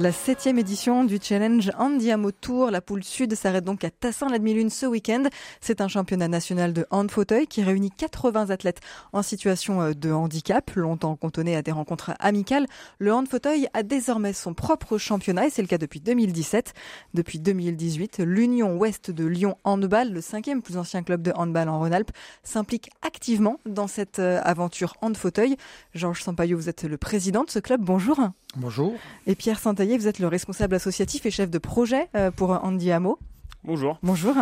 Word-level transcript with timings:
La 0.00 0.12
septième 0.12 0.60
édition 0.60 1.02
du 1.02 1.18
challenge 1.20 1.72
Handiamo 1.76 2.30
Tour, 2.30 2.70
la 2.70 2.80
poule 2.80 3.02
sud 3.02 3.34
s'arrête 3.34 3.64
donc 3.64 3.82
à 3.82 3.90
Tassin 3.90 4.28
la 4.28 4.38
demi-lune 4.38 4.70
ce 4.70 4.86
week-end. 4.86 5.24
C'est 5.60 5.80
un 5.80 5.88
championnat 5.88 6.28
national 6.28 6.72
de 6.72 6.86
hand 6.90 7.10
fauteuil 7.10 7.48
qui 7.48 7.64
réunit 7.64 7.90
80 7.90 8.50
athlètes 8.50 8.78
en 9.12 9.22
situation 9.22 9.82
euh, 9.82 9.94
de 9.94 10.12
handicap, 10.12 10.70
longtemps 10.76 11.16
cantonné 11.16 11.56
à 11.56 11.62
des 11.62 11.72
rencontres 11.72 12.12
amicales. 12.20 12.68
Le 13.00 13.12
hand 13.12 13.26
fauteuil 13.26 13.66
a 13.74 13.82
désormais 13.82 14.32
son 14.34 14.54
propre 14.54 14.98
championnat 14.98 15.48
et 15.48 15.50
c'est 15.50 15.62
le 15.62 15.68
cas 15.68 15.78
depuis 15.78 15.98
2017. 15.98 16.74
Depuis 17.14 17.40
2018, 17.40 18.20
l'Union 18.20 18.76
Ouest 18.76 19.10
de 19.10 19.26
Lyon 19.26 19.56
Handball, 19.64 20.12
le 20.12 20.20
cinquième 20.20 20.62
plus 20.62 20.76
ancien 20.76 21.02
club 21.02 21.22
de 21.22 21.32
handball 21.32 21.68
en 21.68 21.80
Rhône-Alpes, 21.80 22.12
s'implique 22.44 22.88
activement 23.02 23.58
dans 23.66 23.88
cette 23.88 24.20
euh, 24.20 24.40
aventure 24.44 24.94
hand 25.02 25.16
fauteuil. 25.16 25.56
Georges 25.92 26.22
Sampaio, 26.22 26.56
vous 26.56 26.68
êtes 26.68 26.84
le 26.84 26.98
président 26.98 27.42
de 27.42 27.50
ce 27.50 27.58
club. 27.58 27.80
Bonjour. 27.82 28.20
Bonjour. 28.56 28.94
Et 29.26 29.34
Pierre 29.34 29.60
Vous 29.96 30.06
êtes 30.06 30.18
le 30.18 30.28
responsable 30.28 30.74
associatif 30.74 31.24
et 31.24 31.30
chef 31.30 31.50
de 31.50 31.58
projet 31.58 32.08
euh, 32.14 32.30
pour 32.30 32.50
Andy 32.50 32.92
Hameau. 32.92 33.18
Bonjour. 33.64 33.98
Bonjour. 34.02 34.34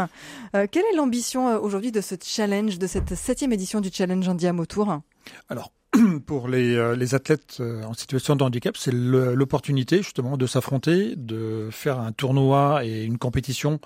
Euh, 0.55 0.67
quelle 0.71 0.85
est 0.93 0.97
l'ambition 0.97 1.49
euh, 1.49 1.59
aujourd'hui 1.59 1.93
de 1.93 2.01
ce 2.01 2.17
challenge, 2.21 2.79
de 2.79 2.87
cette 2.87 3.15
septième 3.15 3.53
édition 3.53 3.81
du 3.81 3.91
challenge 3.93 4.29
Andy 4.29 4.49
Hameau 4.49 4.67
Tour? 4.67 5.01
Alors, 5.49 5.71
pour 6.27 6.49
les, 6.49 6.97
les, 6.97 7.15
athlètes 7.15 7.63
en 7.85 7.95
situation 7.95 8.37
de 8.37 8.45
handicap, 8.45 8.77
c'est 8.77 8.93
l'opportunité 8.93 9.99
justement 9.99 10.37
de 10.37 10.47
s'affronter, 10.47 11.15
de 11.17 11.69
faire 11.71 11.99
un 12.01 12.13
tournoi 12.13 12.85
et 12.85 13.05
une 13.05 13.19
compétition 13.19 13.81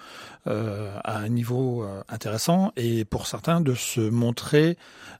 euh, 0.47 0.97
à 1.05 1.19
un 1.19 1.29
niveau 1.29 1.87
intéressant 2.09 2.73
et 2.77 3.05
pour 3.05 3.27
certains 3.27 3.61
de 3.61 3.75
se 3.75 4.01
montrer 4.01 4.77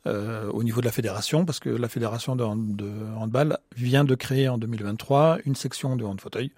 euh, 0.07 0.51
au 0.51 0.63
niveau 0.63 0.81
de 0.81 0.87
la 0.87 0.93
fédération 0.93 1.45
parce 1.45 1.61
que 1.61 1.69
la 1.69 1.89
fédération 1.89 2.37
de, 2.37 2.45
handball 2.45 3.59
vient 3.77 4.05
de 4.05 4.15
créer 4.15 4.49
en 4.49 4.59
2023 4.59 5.39
une 5.45 5.55
section 5.55 5.97
de 5.97 6.05
hand 6.05 6.21
fauteuil 6.21 6.53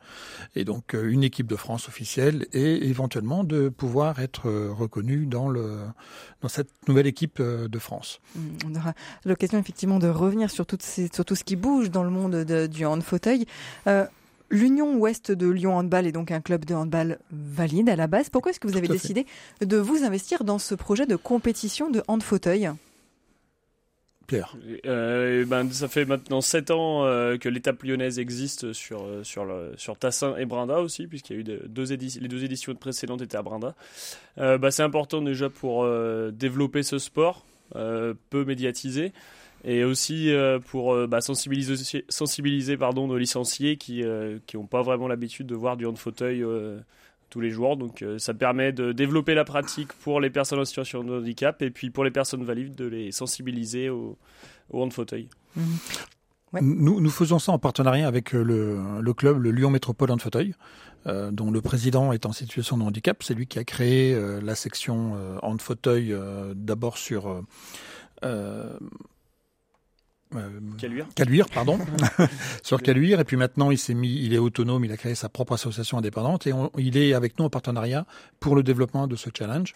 et 0.55 0.65
donc 0.65 0.95
euh, 0.95 1.11
une 1.11 1.25
équipe 1.25 1.47
de 1.47 1.57
France 1.57 1.89
officielle 1.89 2.47
et 2.53 2.87
éventuellement 2.89 3.45
de 3.45 3.69
pouvoir 3.69 4.21
être 4.21 4.51
reconnu 4.71 5.27
dans 5.27 5.49
le 5.49 5.79
dans 6.41 6.49
cette 6.49 6.71
nouvelle 6.89 7.07
équipe 7.07 7.41
de 7.41 7.79
France. 7.79 8.21
Mmh, 8.35 8.41
on 8.67 8.75
aura 8.75 8.95
l'occasion 9.25 9.59
effectivement 9.59 9.99
de 9.99 10.09
revenir 10.23 10.51
sur, 10.51 10.67
toutes 10.67 10.83
ces, 10.83 11.09
sur 11.13 11.25
tout 11.25 11.35
ce 11.35 11.45
qui 11.45 11.57
bouge 11.57 11.91
dans 11.91 12.05
le 12.05 12.11
monde 12.11 12.45
de, 12.45 12.67
du 12.67 12.87
hand 12.87 13.03
fauteuil. 13.03 13.47
Euh, 13.87 14.07
L'Union 14.53 14.97
Ouest 14.97 15.33
de 15.33 15.49
Lyon 15.49 15.79
Handball 15.79 16.07
est 16.07 16.13
donc 16.13 16.31
un 16.31 16.43
club 16.43 16.67
de 16.67 16.75
handball 16.75 17.19
valide 17.31 17.89
à 17.89 17.97
la 17.97 18.07
base. 18.07 18.29
Pourquoi 18.29 18.51
est-ce 18.51 18.61
que 18.61 18.69
vous 18.69 18.77
avez 18.77 18.87
décidé 18.87 19.25
de 19.63 19.79
vous 19.79 20.05
investir 20.05 20.45
dans 20.45 20.59
ce 20.59 20.75
projet 20.75 21.07
de 21.07 21.17
compétition 21.17 21.91
de 21.91 22.03
hand 22.07 22.23
fauteuil 22.23 22.71
Pierre 24.27 24.55
euh, 24.87 25.47
ben, 25.47 25.71
Ça 25.71 25.89
fait 25.89 26.05
maintenant 26.05 26.43
7 26.43 26.71
ans 26.71 27.05
euh, 27.05 27.39
que 27.39 27.49
l'étape 27.49 27.83
lyonnaise 27.83 28.19
existe 28.19 28.75
sur, 28.75 29.07
sur, 29.23 29.47
le, 29.47 29.73
sur 29.79 29.97
Tassin 29.97 30.37
et 30.37 30.45
Brinda 30.45 30.81
aussi, 30.81 31.07
puisqu'il 31.07 31.37
y 31.37 31.39
a 31.39 31.41
eu 31.41 31.59
deux 31.67 31.93
éditions, 31.93 32.21
les 32.21 32.29
deux 32.29 32.45
éditions 32.45 32.75
précédentes 32.75 33.23
étaient 33.23 33.39
à 33.39 33.43
Brinda. 33.43 33.75
Euh, 34.39 34.59
bah, 34.59 34.71
c'est 34.71 34.83
important 34.83 35.23
déjà 35.23 35.49
pour 35.49 35.85
euh, 35.85 36.31
développer 36.31 36.83
ce 36.83 36.99
sport, 36.99 37.45
peu 37.73 38.45
médiatisé, 38.45 39.15
et 39.65 39.85
aussi 39.85 40.33
pour 40.67 41.07
bah, 41.07 41.21
sensibiliser, 41.21 42.05
sensibiliser 42.09 42.77
pardon, 42.77 43.07
nos 43.07 43.19
licenciés 43.19 43.77
qui 43.77 44.03
n'ont 44.03 44.67
pas 44.67 44.83
vraiment 44.83 45.09
l'habitude 45.09 45.47
de 45.47 45.55
voir 45.55 45.77
du 45.77 45.87
hand 45.87 45.99
fauteuil 45.99 46.45
tous 47.33 47.41
les 47.41 47.51
jours. 47.51 47.77
Donc 47.77 48.03
euh, 48.03 48.19
ça 48.19 48.35
permet 48.35 48.73
de 48.73 48.93
développer 48.93 49.35
la 49.35 49.45
pratique 49.45 49.93
pour 49.95 50.21
les 50.21 50.31
personnes 50.31 50.61
en 50.61 50.65
situation 50.65 51.03
de 51.03 51.19
handicap 51.19 51.61
et 51.63 51.71
puis 51.71 51.91
pour 51.91 52.05
les 52.05 52.11
personnes 52.11 52.45
valides 52.45 52.77
de 52.77 52.87
les 52.87 53.11
sensibiliser 53.11 53.89
au, 53.89 54.19
au 54.71 54.83
hand 54.83 54.93
fauteuil. 54.93 55.29
Mmh. 55.57 55.63
Ouais. 56.53 56.61
Nous, 56.63 57.01
nous 57.01 57.11
faisons 57.11 57.39
ça 57.39 57.51
en 57.51 57.59
partenariat 57.59 58.07
avec 58.07 58.35
euh, 58.35 58.43
le, 58.43 59.01
le 59.01 59.15
club, 59.15 59.43
le 59.43 59.51
Lyon 59.51 59.71
Métropole 59.71 60.11
Hand 60.11 60.21
Fauteuil, 60.21 60.55
euh, 61.07 61.31
dont 61.31 61.51
le 61.51 61.63
président 61.63 62.13
est 62.13 62.27
en 62.27 62.33
situation 62.33 62.77
de 62.77 62.83
handicap. 62.83 63.23
C'est 63.23 63.33
lui 63.33 63.47
qui 63.47 63.59
a 63.59 63.65
créé 63.65 64.13
euh, 64.13 64.39
la 64.43 64.55
section 64.55 65.15
euh, 65.17 65.39
hand 65.41 65.63
fauteuil 65.63 66.13
euh, 66.13 66.53
d'abord 66.55 66.99
sur 66.99 67.43
euh, 70.37 70.49
Caluire. 70.79 71.07
Caluire, 71.15 71.47
pardon, 71.49 71.79
sur 72.63 72.83
Caluire. 72.83 73.21
Et 73.21 73.25
puis 73.25 73.37
maintenant, 73.37 73.71
il 73.71 73.79
s'est 73.79 73.95
mis, 73.95 74.25
il 74.25 74.35
est 74.35 74.39
autonome, 74.39 74.85
il 74.85 74.93
a 74.93 74.97
créé 74.97 75.15
sa 75.15 75.29
propre 75.29 75.55
association 75.55 75.99
indépendante 75.99 76.47
et 76.47 76.53
on, 76.53 76.71
il 76.79 76.97
est 76.97 77.15
avec 77.15 77.39
nous 77.39 77.45
en 77.45 77.51
partenariat 77.51 78.07
pour 78.41 78.57
le 78.57 78.63
développement 78.63 79.07
de 79.07 79.17
ce 79.17 79.31
challenge. 79.37 79.75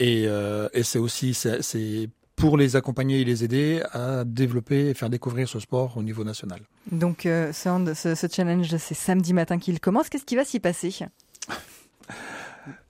Et, 0.00 0.24
euh, 0.26 0.68
et 0.72 0.82
c'est 0.82 0.98
aussi, 0.98 1.34
c'est 1.34 2.08
pour 2.36 2.56
les 2.56 2.76
accompagner 2.76 3.20
et 3.20 3.24
les 3.24 3.44
aider 3.44 3.82
à 3.92 4.24
développer 4.24 4.88
et 4.88 4.94
faire 4.94 5.10
découvrir 5.10 5.48
ce 5.48 5.60
sport 5.60 5.96
au 5.96 6.02
niveau 6.02 6.24
national. 6.24 6.60
Donc, 6.90 7.26
euh, 7.26 7.52
ce, 7.52 7.94
ce, 7.94 8.14
ce 8.14 8.26
challenge, 8.30 8.76
c'est 8.76 8.94
samedi 8.94 9.32
matin 9.32 9.58
qu'il 9.58 9.78
commence. 9.80 10.08
Qu'est-ce 10.08 10.24
qui 10.24 10.36
va 10.36 10.44
s'y 10.44 10.60
passer? 10.60 10.90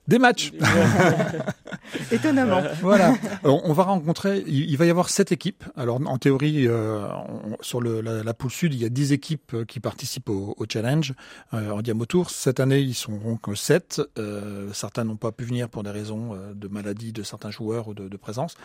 Des 0.07 0.19
matchs. 0.19 0.51
Étonnamment. 2.11 2.61
Voilà. 2.81 3.15
On 3.43 3.73
va 3.73 3.83
rencontrer, 3.83 4.43
il, 4.47 4.75
va 4.77 4.85
y 4.85 4.89
avoir 4.89 5.09
sept 5.09 5.31
équipes. 5.31 5.63
Alors 5.75 5.99
en 6.05 6.17
théorie, 6.17 6.67
euh, 6.67 7.07
on, 7.07 7.57
sur 7.61 7.81
le, 7.81 8.01
la, 8.01 8.23
la, 8.23 8.33
poule 8.33 8.51
sud, 8.51 8.73
il 8.73 8.81
y 8.81 8.85
a 8.85 8.89
dix 8.89 9.11
équipes 9.11 9.53
euh, 9.53 9.65
qui 9.65 9.79
participent 9.79 10.29
au, 10.29 10.53
au 10.57 10.65
challenge 10.71 11.13
euh, 11.53 11.71
en 11.71 11.81
Diamo 11.81 12.05
Tour. 12.05 12.29
Cette 12.29 12.59
année, 12.59 12.79
ils 12.79 12.93
seront 12.93 13.37
que 13.37 13.55
sept. 13.55 14.01
Euh, 14.19 14.71
certains 14.73 15.03
n'ont 15.03 15.15
pas 15.15 15.31
pu 15.31 15.45
venir 15.45 15.69
pour 15.69 15.83
des 15.83 15.91
raisons 15.91 16.37
de 16.53 16.67
maladie 16.67 17.11
de 17.11 17.23
certains 17.23 17.51
joueurs 17.51 17.87
ou 17.87 17.93
de, 17.93 18.07
de 18.07 18.17
présence. 18.17 18.55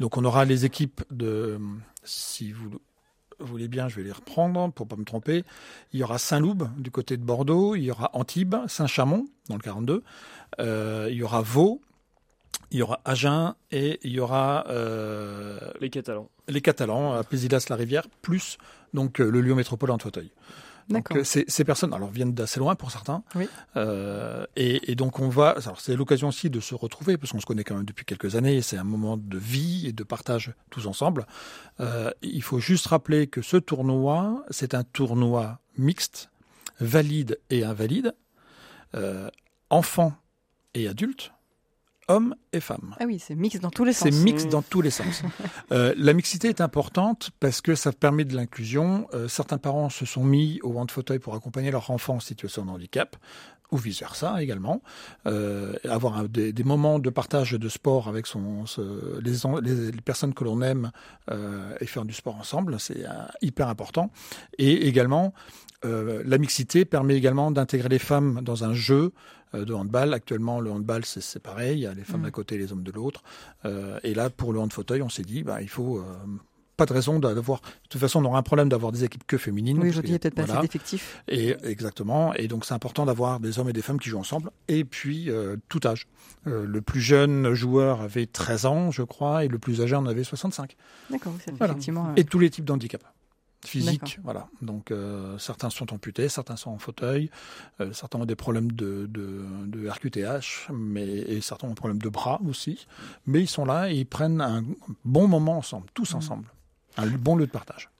Donc 0.00 0.16
on 0.16 0.24
aura 0.24 0.44
les 0.44 0.64
équipes 0.64 1.02
de, 1.10 1.58
si 2.04 2.52
vous 2.52 2.70
vous 3.40 3.46
voulez 3.46 3.68
bien, 3.68 3.88
je 3.88 3.96
vais 3.96 4.02
les 4.02 4.12
reprendre 4.12 4.72
pour 4.72 4.86
pas 4.86 4.96
me 4.96 5.04
tromper. 5.04 5.44
Il 5.92 6.00
y 6.00 6.02
aura 6.02 6.18
Saint-Loube 6.18 6.68
du 6.76 6.90
côté 6.90 7.16
de 7.16 7.22
Bordeaux, 7.22 7.74
il 7.74 7.82
y 7.82 7.90
aura 7.90 8.10
Antibes, 8.14 8.56
Saint-Chamond 8.66 9.26
dans 9.48 9.56
le 9.56 9.62
42, 9.62 10.02
euh, 10.60 11.08
il 11.10 11.16
y 11.16 11.22
aura 11.22 11.40
Vaud, 11.40 11.80
il 12.70 12.78
y 12.78 12.82
aura 12.82 13.00
Agen 13.04 13.54
et 13.70 13.98
il 14.02 14.12
y 14.12 14.20
aura 14.20 14.66
euh, 14.68 15.58
les 15.80 15.90
Catalans. 15.90 16.28
Les 16.48 16.60
Catalans 16.60 17.14
à 17.14 17.24
Pézilas-la-Rivière 17.24 18.08
plus 18.22 18.58
donc 18.94 19.20
euh, 19.20 19.30
le 19.30 19.40
Lyon 19.40 19.56
Métropole 19.56 19.90
en 19.90 19.98
fauteuil. 19.98 20.30
Donc 20.88 21.12
euh, 21.12 21.24
ces, 21.24 21.44
ces, 21.48 21.64
personnes 21.64 21.92
alors 21.92 22.10
viennent 22.10 22.32
d'assez 22.32 22.60
loin 22.60 22.74
pour 22.74 22.90
certains, 22.90 23.22
oui. 23.34 23.46
euh, 23.76 24.46
et, 24.56 24.90
et, 24.90 24.94
donc 24.94 25.18
on 25.18 25.28
va. 25.28 25.50
Alors 25.50 25.80
c'est 25.80 25.94
l'occasion 25.96 26.28
aussi 26.28 26.48
de 26.48 26.60
se 26.60 26.74
retrouver 26.74 27.18
parce 27.18 27.32
qu'on 27.32 27.40
se 27.40 27.46
connaît 27.46 27.64
quand 27.64 27.74
même 27.74 27.84
depuis 27.84 28.04
quelques 28.06 28.36
années. 28.36 28.62
C'est 28.62 28.78
un 28.78 28.84
moment 28.84 29.16
de 29.16 29.36
vie 29.36 29.86
et 29.86 29.92
de 29.92 30.02
partage 30.02 30.52
tous 30.70 30.86
ensemble. 30.86 31.26
Euh, 31.80 32.10
il 32.22 32.42
faut 32.42 32.58
juste 32.58 32.86
rappeler 32.86 33.26
que 33.26 33.42
ce 33.42 33.58
tournoi, 33.58 34.44
c'est 34.50 34.74
un 34.74 34.82
tournoi 34.82 35.60
mixte, 35.76 36.30
valide 36.80 37.38
et 37.50 37.64
invalide, 37.64 38.14
euh, 38.94 39.28
enfants 39.70 40.14
et 40.74 40.88
adultes 40.88 41.32
hommes 42.08 42.34
et 42.52 42.60
femmes. 42.60 42.94
Ah 42.98 43.04
oui, 43.06 43.18
c'est 43.18 43.34
mix 43.34 43.60
dans 43.60 43.70
tous 43.70 43.84
les 43.84 43.92
sens. 43.92 44.08
C'est 44.10 44.24
mix 44.24 44.46
dans 44.46 44.62
tous 44.62 44.80
les 44.80 44.90
sens. 44.90 45.22
euh, 45.72 45.94
la 45.96 46.12
mixité 46.12 46.48
est 46.48 46.60
importante 46.60 47.30
parce 47.38 47.60
que 47.60 47.74
ça 47.74 47.92
permet 47.92 48.24
de 48.24 48.34
l'inclusion. 48.34 49.06
Euh, 49.14 49.28
certains 49.28 49.58
parents 49.58 49.90
se 49.90 50.06
sont 50.06 50.24
mis 50.24 50.58
au 50.62 50.76
hand 50.78 50.90
fauteuil 50.90 51.18
pour 51.18 51.34
accompagner 51.34 51.70
leur 51.70 51.90
enfant 51.90 52.16
en 52.16 52.20
situation 52.20 52.64
de 52.64 52.70
handicap 52.70 53.16
ou 53.70 53.76
vice 53.76 54.00
versa 54.00 54.42
également. 54.42 54.82
Euh, 55.26 55.74
avoir 55.84 56.16
un, 56.16 56.24
des, 56.24 56.52
des, 56.54 56.64
moments 56.64 56.98
de 56.98 57.10
partage 57.10 57.52
de 57.52 57.68
sport 57.68 58.08
avec 58.08 58.26
son, 58.26 58.64
ce, 58.64 59.20
les, 59.20 59.32
les, 59.62 59.92
les, 59.92 60.00
personnes 60.00 60.32
que 60.32 60.44
l'on 60.44 60.62
aime 60.62 60.90
euh, 61.30 61.74
et 61.80 61.86
faire 61.86 62.06
du 62.06 62.14
sport 62.14 62.36
ensemble, 62.36 62.80
c'est 62.80 63.04
hyper 63.42 63.68
important. 63.68 64.10
Et 64.56 64.88
également, 64.88 65.34
la 65.84 66.38
mixité 66.38 66.84
permet 66.84 67.14
également 67.14 67.50
d'intégrer 67.50 67.88
les 67.88 68.00
femmes 68.00 68.40
dans 68.42 68.64
un 68.64 68.72
jeu 68.72 69.12
de 69.54 69.74
handball. 69.74 70.14
Actuellement, 70.14 70.60
le 70.60 70.70
handball, 70.70 71.04
c'est 71.04 71.42
pareil. 71.42 71.78
Il 71.78 71.82
y 71.82 71.86
a 71.86 71.94
les 71.94 72.04
femmes 72.04 72.20
mmh. 72.20 72.24
d'un 72.24 72.30
côté 72.30 72.54
et 72.54 72.58
les 72.58 72.72
hommes 72.72 72.82
de 72.82 72.92
l'autre. 72.92 73.22
Euh, 73.64 73.98
et 74.02 74.14
là, 74.14 74.30
pour 74.30 74.52
le 74.52 74.60
hand 74.60 74.72
fauteuil, 74.72 75.02
on 75.02 75.08
s'est 75.08 75.22
dit, 75.22 75.42
bah, 75.42 75.62
il 75.62 75.68
faut 75.68 76.02
pas 76.78 76.86
de 76.86 76.92
raison 76.92 77.18
d'avoir. 77.18 77.60
De 77.60 77.88
toute 77.90 78.00
façon, 78.00 78.24
on 78.24 78.24
aura 78.24 78.38
un 78.38 78.42
problème 78.42 78.68
d'avoir 78.68 78.92
des 78.92 79.04
équipes 79.04 79.26
que 79.26 79.36
féminines. 79.36 79.78
Oui, 79.80 79.88
aujourd'hui, 79.90 80.10
il 80.10 80.12
n'y 80.12 80.16
a 80.16 80.18
peut-être 80.20 80.36
voilà. 80.36 80.46
pas 80.46 80.58
assez 80.60 80.68
d'effectifs. 80.68 81.22
Et 81.26 81.56
exactement. 81.64 82.32
Et 82.34 82.46
donc, 82.46 82.64
c'est 82.64 82.72
important 82.72 83.04
d'avoir 83.04 83.40
des 83.40 83.58
hommes 83.58 83.68
et 83.68 83.72
des 83.72 83.82
femmes 83.82 83.98
qui 83.98 84.08
jouent 84.08 84.20
ensemble. 84.20 84.50
Et 84.68 84.84
puis, 84.84 85.28
euh, 85.28 85.56
tout 85.68 85.80
âge. 85.84 86.06
Euh, 86.46 86.64
le 86.64 86.80
plus 86.80 87.00
jeune 87.00 87.52
joueur 87.52 88.00
avait 88.00 88.26
13 88.26 88.66
ans, 88.66 88.90
je 88.92 89.02
crois, 89.02 89.44
et 89.44 89.48
le 89.48 89.58
plus 89.58 89.80
âgé 89.82 89.96
en 89.96 90.06
avait 90.06 90.22
65. 90.22 90.76
D'accord, 91.10 91.34
voilà. 91.58 91.72
effectivement. 91.72 92.14
Et 92.16 92.24
tous 92.24 92.38
les 92.38 92.48
types 92.48 92.64
d'handicap 92.64 93.02
physique. 93.64 94.18
Voilà. 94.22 94.48
Donc 94.62 94.90
euh, 94.90 95.36
certains 95.38 95.70
sont 95.70 95.92
amputés, 95.92 96.28
certains 96.28 96.56
sont 96.56 96.70
en 96.70 96.78
fauteuil, 96.78 97.30
euh, 97.80 97.92
certains 97.92 98.20
ont 98.20 98.26
des 98.26 98.36
problèmes 98.36 98.72
de, 98.72 99.06
de, 99.08 99.44
de, 99.66 99.88
RQTH, 99.88 100.70
mais 100.72 101.06
et 101.06 101.40
certains 101.40 101.66
ont 101.66 101.70
des 101.70 101.76
problèmes 101.76 102.02
de 102.02 102.08
bras 102.08 102.40
aussi. 102.46 102.86
Mais 103.26 103.40
ils 103.40 103.48
sont 103.48 103.64
là 103.64 103.90
et 103.90 103.96
ils 103.96 104.06
prennent 104.06 104.40
un 104.40 104.64
bon 105.04 105.28
moment 105.28 105.58
ensemble, 105.58 105.86
tous 105.94 106.14
ensemble, 106.14 106.44
mmh. 106.96 107.02
un 107.02 107.06
bon 107.06 107.36
lieu 107.36 107.46
de 107.46 107.52
partage. 107.52 107.90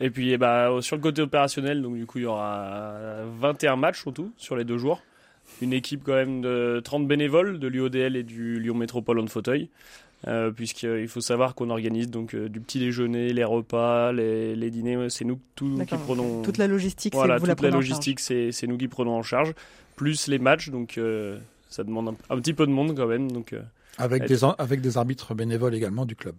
Et 0.00 0.10
puis 0.10 0.32
eh 0.32 0.38
bah, 0.38 0.70
sur 0.80 0.96
le 0.96 1.02
côté 1.02 1.22
opérationnel, 1.22 1.80
donc 1.80 1.96
du 1.96 2.06
coup 2.06 2.18
il 2.18 2.24
y 2.24 2.26
aura 2.26 3.24
21 3.38 3.76
matchs 3.76 4.06
en 4.06 4.12
tout 4.12 4.32
sur 4.36 4.56
les 4.56 4.64
deux 4.64 4.78
jours. 4.78 5.02
une 5.62 5.72
équipe 5.72 6.02
quand 6.04 6.14
même 6.14 6.40
de 6.40 6.80
30 6.84 7.06
bénévoles 7.06 7.58
de 7.58 7.68
l'UODL 7.68 8.16
et 8.16 8.24
du 8.24 8.58
Lyon 8.60 8.74
Métropole 8.74 9.20
en 9.20 9.26
fauteuil. 9.26 9.70
Euh, 10.26 10.50
puisqu'il 10.50 11.08
faut 11.08 11.20
savoir 11.20 11.54
qu'on 11.54 11.68
organise 11.68 12.08
donc 12.08 12.34
du 12.34 12.60
petit 12.60 12.78
déjeuner, 12.78 13.32
les 13.34 13.44
repas, 13.44 14.12
les, 14.12 14.56
les 14.56 14.70
dîners, 14.70 15.10
c'est 15.10 15.24
nous 15.24 15.38
tout 15.54 15.78
qui 15.86 15.96
prenons 15.96 16.42
toute 16.42 16.56
la 16.56 16.66
logistique. 16.66 17.14
Voilà, 17.14 17.36
vous 17.36 17.46
toute 17.46 17.60
la, 17.60 17.68
la 17.68 17.76
logistique, 17.76 18.20
c'est 18.20 18.66
nous 18.66 18.78
qui 18.78 18.88
prenons 18.88 19.16
en 19.16 19.22
charge, 19.22 19.52
plus 19.96 20.28
les 20.28 20.38
matchs, 20.38 20.70
donc 20.70 20.98
ça 21.68 21.84
demande 21.84 22.16
un, 22.30 22.36
petit 22.36 22.54
peu 22.54 22.66
de 22.66 22.72
monde 22.72 22.96
quand 22.96 23.06
même. 23.06 23.30
Donc 23.30 23.54
avec 23.98 24.26
des 24.26 24.44
avec 24.56 24.80
des 24.80 24.96
arbitres 24.96 25.34
bénévoles 25.34 25.74
également 25.74 26.06
du 26.06 26.16
club 26.16 26.36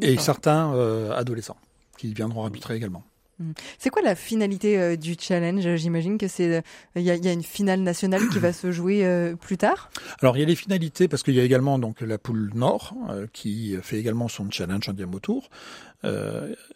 et 0.00 0.16
certains 0.16 0.72
adolescents 1.12 1.58
qui 1.98 2.14
viendront 2.14 2.44
arbitrer 2.44 2.76
également. 2.76 3.04
Mm. 3.40 3.52
C'est 3.78 3.90
quoi 3.90 4.02
la 4.02 4.14
finalité 4.14 4.78
euh, 4.78 4.96
du 4.96 5.16
challenge? 5.18 5.76
J'imagine 5.76 6.18
que 6.18 6.28
c'est 6.28 6.62
il 6.94 7.02
y, 7.02 7.10
a 7.10 7.32
une 7.32 7.42
finale 7.42 7.80
nationale 7.80 8.28
qui 8.28 8.38
va 8.38 8.52
se 8.52 8.70
jouer 8.70 9.04
euh, 9.04 9.34
plus 9.34 9.56
tard? 9.56 9.90
Alors 10.20 10.36
il 10.36 10.40
y 10.40 10.42
a 10.42 10.46
les 10.46 10.54
finalités 10.54 11.08
parce 11.08 11.22
qu'il 11.22 11.34
y 11.34 11.40
a 11.40 11.44
également 11.44 11.78
donc 11.78 12.00
la 12.02 12.18
poule 12.18 12.50
Nord 12.54 12.94
euh, 13.08 13.26
qui 13.32 13.76
fait 13.82 13.98
également 13.98 14.28
son 14.28 14.50
challenge 14.50 14.88
en 14.88 14.92
diamant 14.92 15.18
tour 15.18 15.48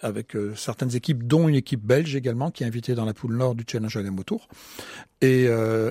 avec 0.01 0.37
certaines 0.55 0.95
équipes 0.95 1.27
dont 1.27 1.49
une 1.49 1.55
équipe 1.55 1.83
belge 1.83 2.15
également 2.15 2.51
qui 2.51 2.63
est 2.63 2.67
invitée 2.67 2.95
dans 2.95 3.07
la 3.07 3.15
poule 3.15 3.37
Nord 3.37 3.55
du 3.55 3.65
challenge 3.67 3.97
en 3.97 4.03
diamant 4.03 4.23
tour. 4.23 4.49
Et 5.23 5.47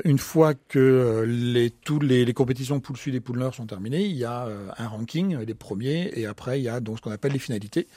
une 0.06 0.19
fois 0.19 0.53
que 0.53 1.25
les 1.27 1.74
les, 2.01 2.33
compétitions 2.33 2.80
poule 2.80 2.97
Sud 2.97 3.15
et 3.15 3.19
poule 3.19 3.39
Nord 3.39 3.56
sont 3.56 3.65
terminées, 3.65 4.06
il 4.06 4.15
y 4.15 4.25
a 4.25 4.47
un 4.77 4.88
ranking 4.88 5.38
les 5.39 5.53
premiers 5.56 6.12
et 6.13 6.27
après 6.27 6.59
il 6.59 6.63
y 6.63 6.69
a 6.69 6.80
donc 6.80 6.97
ce 6.97 7.01
qu'on 7.01 7.12
appelle 7.12 7.33
les 7.33 7.39
finalités 7.39 7.88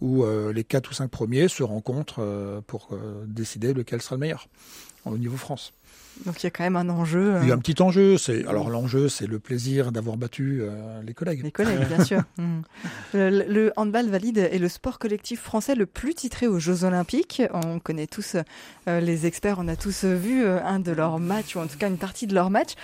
où 0.00 0.24
euh, 0.24 0.52
les 0.52 0.64
quatre 0.64 0.90
ou 0.90 0.94
cinq 0.94 1.10
premiers 1.10 1.48
se 1.48 1.62
rencontrent 1.62 2.20
euh, 2.20 2.60
pour 2.66 2.88
euh, 2.92 3.24
décider 3.26 3.72
lequel 3.72 4.02
sera 4.02 4.16
le 4.16 4.20
meilleur 4.20 4.48
au 5.04 5.16
niveau 5.18 5.36
France. 5.36 5.72
Donc 6.26 6.42
il 6.42 6.44
y 6.44 6.46
a 6.46 6.50
quand 6.50 6.62
même 6.62 6.76
un 6.76 6.88
enjeu. 6.88 7.38
Il 7.42 7.48
y 7.48 7.50
a 7.50 7.54
un 7.54 7.58
petit 7.58 7.82
enjeu. 7.82 8.18
C'est 8.18 8.46
alors 8.46 8.70
l'enjeu, 8.70 9.08
c'est 9.08 9.26
le 9.26 9.40
plaisir 9.40 9.90
d'avoir 9.90 10.16
battu 10.16 10.62
les 11.02 11.12
collègues. 11.12 11.42
Les 11.42 11.50
collègues, 11.50 11.86
bien 11.88 12.04
sûr. 12.04 12.22
Hmm. 12.36 12.62
Le, 13.12 13.72
handball 13.76 14.08
valide 14.08 14.38
est 14.38 14.58
le 14.58 14.68
sport 14.68 14.98
collectif 14.98 15.40
français 15.40 15.74
le 15.74 15.86
plus 15.86 16.14
titré 16.14 16.46
aux 16.46 16.58
Jeux 16.58 16.84
Olympiques. 16.84 17.42
On 17.52 17.78
connaît 17.78 18.06
tous 18.06 18.36
les 18.86 19.26
experts. 19.26 19.56
On 19.58 19.68
a 19.68 19.76
tous 19.76 20.04
vu 20.04 20.46
un 20.46 20.78
de 20.78 20.92
leurs 20.92 21.18
matchs 21.18 21.56
ou 21.56 21.60
en 21.60 21.66
tout 21.66 21.78
cas 21.78 21.88
une 21.88 21.98
partie 21.98 22.26
de 22.26 22.34
leurs 22.34 22.50
matchs. 22.50 22.74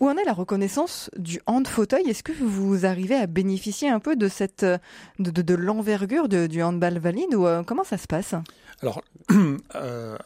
Où 0.00 0.08
en 0.08 0.16
est 0.16 0.24
la 0.24 0.32
reconnaissance 0.32 1.10
du 1.18 1.42
hand 1.44 1.68
fauteuil? 1.68 2.08
Est-ce 2.08 2.22
que 2.22 2.32
vous 2.32 2.86
arrivez 2.86 3.16
à 3.16 3.26
bénéficier 3.26 3.90
un 3.90 4.00
peu 4.00 4.16
de 4.16 4.28
cette 4.28 4.64
de, 4.64 5.30
de, 5.30 5.54
l'envergure 5.54 6.26
du 6.26 6.62
handball 6.62 6.98
valide 6.98 7.34
ou 7.34 7.46
euh, 7.46 7.62
comment 7.62 7.84
ça 7.84 7.98
se 7.98 8.06
passe? 8.06 8.34
Alors, 8.80 9.02
euh, 9.74 10.16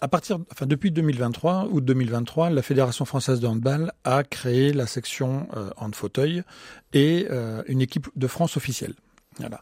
à 0.00 0.08
partir, 0.08 0.38
enfin 0.52 0.66
depuis 0.66 0.90
2023 0.90 1.68
ou 1.70 1.80
2023, 1.80 2.50
la 2.50 2.62
Fédération 2.62 3.04
française 3.04 3.40
de 3.40 3.46
handball 3.46 3.92
a 4.04 4.22
créé 4.24 4.72
la 4.72 4.86
section 4.86 5.48
euh, 5.56 5.70
hand 5.76 5.94
fauteuil 5.94 6.42
et 6.92 7.26
une 7.68 7.82
équipe 7.82 8.08
de 8.16 8.26
France 8.26 8.56
officielle. 8.56 8.94
Voilà. 9.38 9.60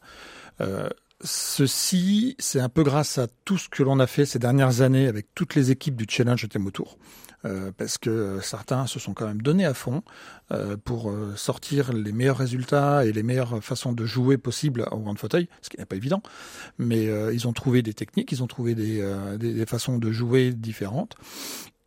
Ceci, 1.25 2.37
c'est 2.39 2.61
un 2.61 2.69
peu 2.69 2.83
grâce 2.83 3.17
à 3.17 3.27
tout 3.47 3.57
ce 3.57 3.71
que 3.71 3.83
l'on 3.83 3.99
a 3.99 4.07
fait 4.07 4.27
ces 4.27 4.39
dernières 4.39 4.83
années 4.83 5.09
avec 5.09 5.29
toutes 5.35 5.55
les 5.55 5.71
équipes 5.71 5.97
du 5.97 6.05
Challenge 6.07 6.47
Thème 6.51 6.67
Autour. 6.67 6.99
Euh, 7.47 7.73
parce 7.77 7.99
que 7.99 8.09
euh, 8.09 8.41
certains 8.41 8.87
se 8.87 8.99
sont 8.99 9.13
quand 9.13 9.27
même 9.27 9.43
donnés 9.43 9.67
à 9.67 9.75
fond 9.75 10.03
euh, 10.51 10.77
pour 10.83 11.13
sortir 11.37 11.93
les 11.93 12.13
meilleurs 12.13 12.39
résultats 12.39 13.05
et 13.05 13.13
les 13.13 13.23
meilleures 13.23 13.63
façons 13.63 13.93
de 13.93 14.05
jouer 14.05 14.39
possibles 14.39 14.87
au 14.91 14.99
grand 14.99 15.19
fauteuil, 15.19 15.49
ce 15.63 15.71
qui 15.71 15.79
n'est 15.79 15.87
pas 15.87 15.97
évident, 15.97 16.23
mais 16.79 17.05
ils 17.33 17.49
ont 17.49 17.53
trouvé 17.53 17.83
des 17.83 17.95
techniques, 17.95 18.31
ils 18.33 18.43
ont 18.43 18.47
trouvé 18.47 18.75
des, 18.75 19.03
des, 19.39 19.67
façons 19.67 19.99
de 19.99 20.13
jouer 20.13 20.53
différentes. 20.53 21.15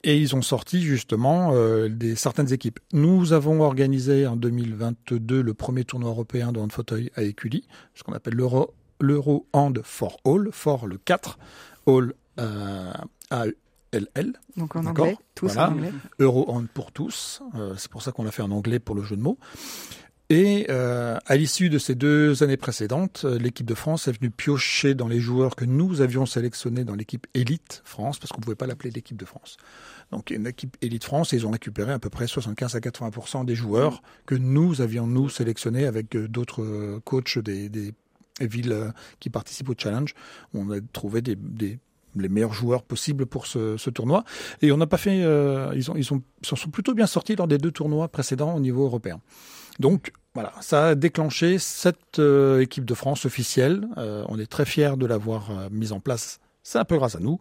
Et 0.03 0.17
ils 0.17 0.35
ont 0.35 0.41
sorti 0.41 0.81
justement 0.81 1.53
des 1.89 2.15
certaines 2.15 2.53
équipes. 2.53 2.79
Nous 2.93 3.33
avons 3.33 3.61
organisé 3.61 4.25
en 4.25 4.35
2022 4.35 5.41
le 5.41 5.53
premier 5.53 5.83
tournoi 5.83 6.09
européen 6.09 6.51
de 6.51 6.59
hand 6.59 6.71
fauteuil 6.71 7.11
à 7.15 7.23
Écully, 7.23 7.67
ce 7.93 8.03
qu'on 8.03 8.13
appelle 8.13 8.35
l'Euro 8.35 8.73
l'Euro 8.99 9.47
Hand 9.53 9.81
for 9.83 10.17
All, 10.25 10.49
for 10.51 10.87
le 10.87 10.97
4, 10.97 11.37
All 11.87 12.13
euh, 12.39 12.93
LL. 13.93 14.33
Donc 14.55 14.75
en 14.75 14.85
anglais, 14.85 15.17
tous 15.35 15.57
en 15.57 15.71
anglais. 15.71 15.91
Euro 16.19 16.61
pour 16.73 16.91
tous. 16.91 17.41
Euh, 17.55 17.73
c'est 17.77 17.89
pour 17.89 18.01
ça 18.01 18.11
qu'on 18.11 18.23
l'a 18.23 18.31
fait 18.31 18.41
en 18.41 18.51
anglais 18.51 18.79
pour 18.79 18.95
le 18.95 19.03
jeu 19.03 19.15
de 19.15 19.21
mots. 19.21 19.37
Et 20.29 20.65
euh, 20.69 21.17
à 21.25 21.37
l'issue 21.37 21.69
de 21.69 21.77
ces 21.77 21.95
deux 21.95 22.43
années 22.43 22.57
précédentes, 22.57 23.21
euh, 23.23 23.39
l'équipe 23.39 23.65
de 23.65 23.73
France 23.73 24.09
est 24.09 24.11
venue 24.11 24.29
piocher 24.29 24.93
dans 24.93 25.07
les 25.07 25.21
joueurs 25.21 25.55
que 25.55 25.63
nous 25.63 26.01
avions 26.01 26.25
sélectionnés 26.25 26.83
dans 26.83 26.95
l'équipe 26.95 27.27
Élite 27.33 27.81
France, 27.85 28.19
parce 28.19 28.33
qu'on 28.33 28.39
ne 28.39 28.43
pouvait 28.43 28.57
pas 28.57 28.67
l'appeler 28.67 28.91
l'équipe 28.91 29.15
de 29.15 29.23
France. 29.23 29.55
Donc 30.11 30.29
une 30.29 30.45
équipe 30.45 30.75
Élite 30.81 31.05
France, 31.05 31.31
et 31.31 31.37
ils 31.37 31.47
ont 31.47 31.51
récupéré 31.51 31.93
à 31.93 31.99
peu 31.99 32.09
près 32.09 32.27
75 32.27 32.75
à 32.75 32.81
80 32.81 33.45
des 33.45 33.55
joueurs 33.55 34.01
que 34.25 34.35
nous 34.35 34.81
avions 34.81 35.07
nous 35.07 35.29
sélectionnés 35.29 35.85
avec 35.85 36.17
d'autres 36.17 36.99
coachs 37.05 37.39
des, 37.39 37.69
des 37.69 37.93
villes 38.41 38.93
qui 39.19 39.29
participent 39.29 39.69
au 39.69 39.75
challenge. 39.77 40.13
On 40.53 40.69
a 40.71 40.79
trouvé 40.93 41.21
les 41.21 42.29
meilleurs 42.29 42.53
joueurs 42.53 42.83
possibles 42.83 43.25
pour 43.25 43.47
ce, 43.47 43.89
tournoi. 43.89 44.23
Et 44.61 44.71
on 44.71 44.77
n'a 44.77 44.87
pas 44.87 44.97
fait, 44.97 45.23
euh, 45.23 45.71
ils 45.75 46.03
s'en 46.03 46.55
sont 46.55 46.69
plutôt 46.69 46.93
bien 46.93 47.07
sortis 47.07 47.35
lors 47.35 47.47
des 47.47 47.57
deux 47.57 47.71
tournois 47.71 48.07
précédents 48.07 48.55
au 48.55 48.59
niveau 48.59 48.85
européen. 48.85 49.19
Donc 49.79 50.11
voilà, 50.33 50.53
ça 50.61 50.89
a 50.89 50.95
déclenché 50.95 51.59
cette 51.59 52.19
euh, 52.19 52.61
équipe 52.61 52.85
de 52.85 52.93
France 52.93 53.25
officielle. 53.25 53.87
Euh, 53.97 54.23
on 54.27 54.39
est 54.39 54.47
très 54.47 54.65
fiers 54.65 54.97
de 54.97 55.05
l'avoir 55.05 55.69
mise 55.71 55.91
en 55.91 55.99
place. 55.99 56.39
C'est 56.63 56.79
un 56.79 56.85
peu 56.85 56.97
grâce 56.97 57.15
à 57.15 57.19
nous. 57.19 57.39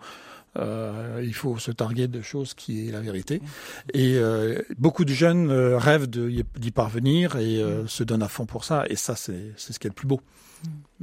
Il 1.22 1.34
faut 1.34 1.58
se 1.58 1.70
targuer 1.70 2.08
de 2.08 2.22
choses 2.22 2.54
qui 2.54 2.88
est 2.88 2.92
la 2.92 3.00
vérité. 3.00 3.40
Et 3.94 4.18
beaucoup 4.78 5.04
de 5.04 5.12
jeunes 5.12 5.50
rêvent 5.50 6.08
d'y 6.08 6.70
parvenir 6.70 7.36
et 7.36 7.62
se 7.86 8.04
donnent 8.04 8.22
à 8.22 8.28
fond 8.28 8.46
pour 8.46 8.64
ça. 8.64 8.84
Et 8.88 8.96
ça, 8.96 9.16
c'est 9.16 9.52
ce 9.56 9.78
qui 9.78 9.86
est 9.86 9.90
le 9.90 9.94
plus 9.94 10.08
beau. 10.08 10.20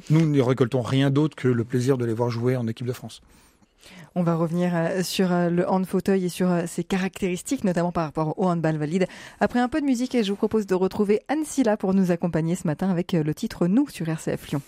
Nous 0.10 0.26
ne 0.26 0.42
récoltons 0.42 0.82
rien 0.82 1.10
d'autre 1.10 1.36
que 1.36 1.48
le 1.48 1.64
plaisir 1.64 1.98
de 1.98 2.06
les 2.06 2.14
voir 2.14 2.30
jouer 2.30 2.58
en 2.58 2.68
équipe 2.68 2.88
de 2.88 2.94
France. 2.94 3.22
On 4.16 4.24
va 4.24 4.36
revenir 4.36 4.72
euh, 4.76 5.04
sur 5.04 5.32
euh, 5.32 5.50
le 5.50 5.68
hand 5.68 5.86
fauteuil 5.86 6.26
et 6.26 6.30
sur 6.30 6.50
euh, 6.52 6.64
ses 6.68 6.84
caractéristiques, 6.84 7.64
notamment 7.64 7.92
par 7.92 8.06
rapport 8.06 8.38
au 8.38 8.46
handball 8.46 8.78
valide. 8.78 9.08
Après 9.40 9.60
un 9.60 9.70
peu 9.70 9.82
de 9.82 9.86
musique, 9.86 10.16
je 10.22 10.30
vous 10.30 10.36
propose 10.36 10.68
de 10.68 10.76
retrouver 10.76 11.22
Anne 11.30 11.44
Silla 11.46 11.78
pour 11.78 11.94
nous 11.94 12.12
accompagner 12.12 12.56
ce 12.56 12.68
matin 12.68 12.90
avec 12.90 13.14
le 13.14 13.34
titre 13.34 13.68
Nous 13.68 13.90
sur 13.90 14.08
RCF 14.08 14.50
Lyon. 14.50 14.62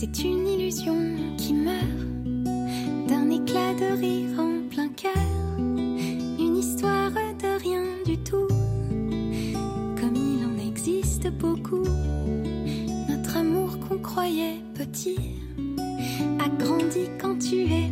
C'est 0.00 0.22
une 0.22 0.46
illusion 0.46 0.96
qui 1.36 1.54
meurt 1.54 1.74
d'un 3.08 3.28
éclat 3.30 3.74
de 3.74 3.98
rire 3.98 4.38
en 4.38 4.68
plein 4.70 4.88
cœur, 4.90 5.58
une 5.58 6.56
histoire 6.56 7.10
de 7.10 7.60
rien 7.60 7.82
du 8.06 8.16
tout 8.18 8.46
beaucoup. 11.30 11.84
Notre 13.08 13.36
amour 13.36 13.78
qu'on 13.80 13.98
croyait 13.98 14.60
petit 14.74 15.18
a 16.38 16.48
grandi 16.48 17.08
quand 17.20 17.38
tu 17.38 17.62
es 17.62 17.87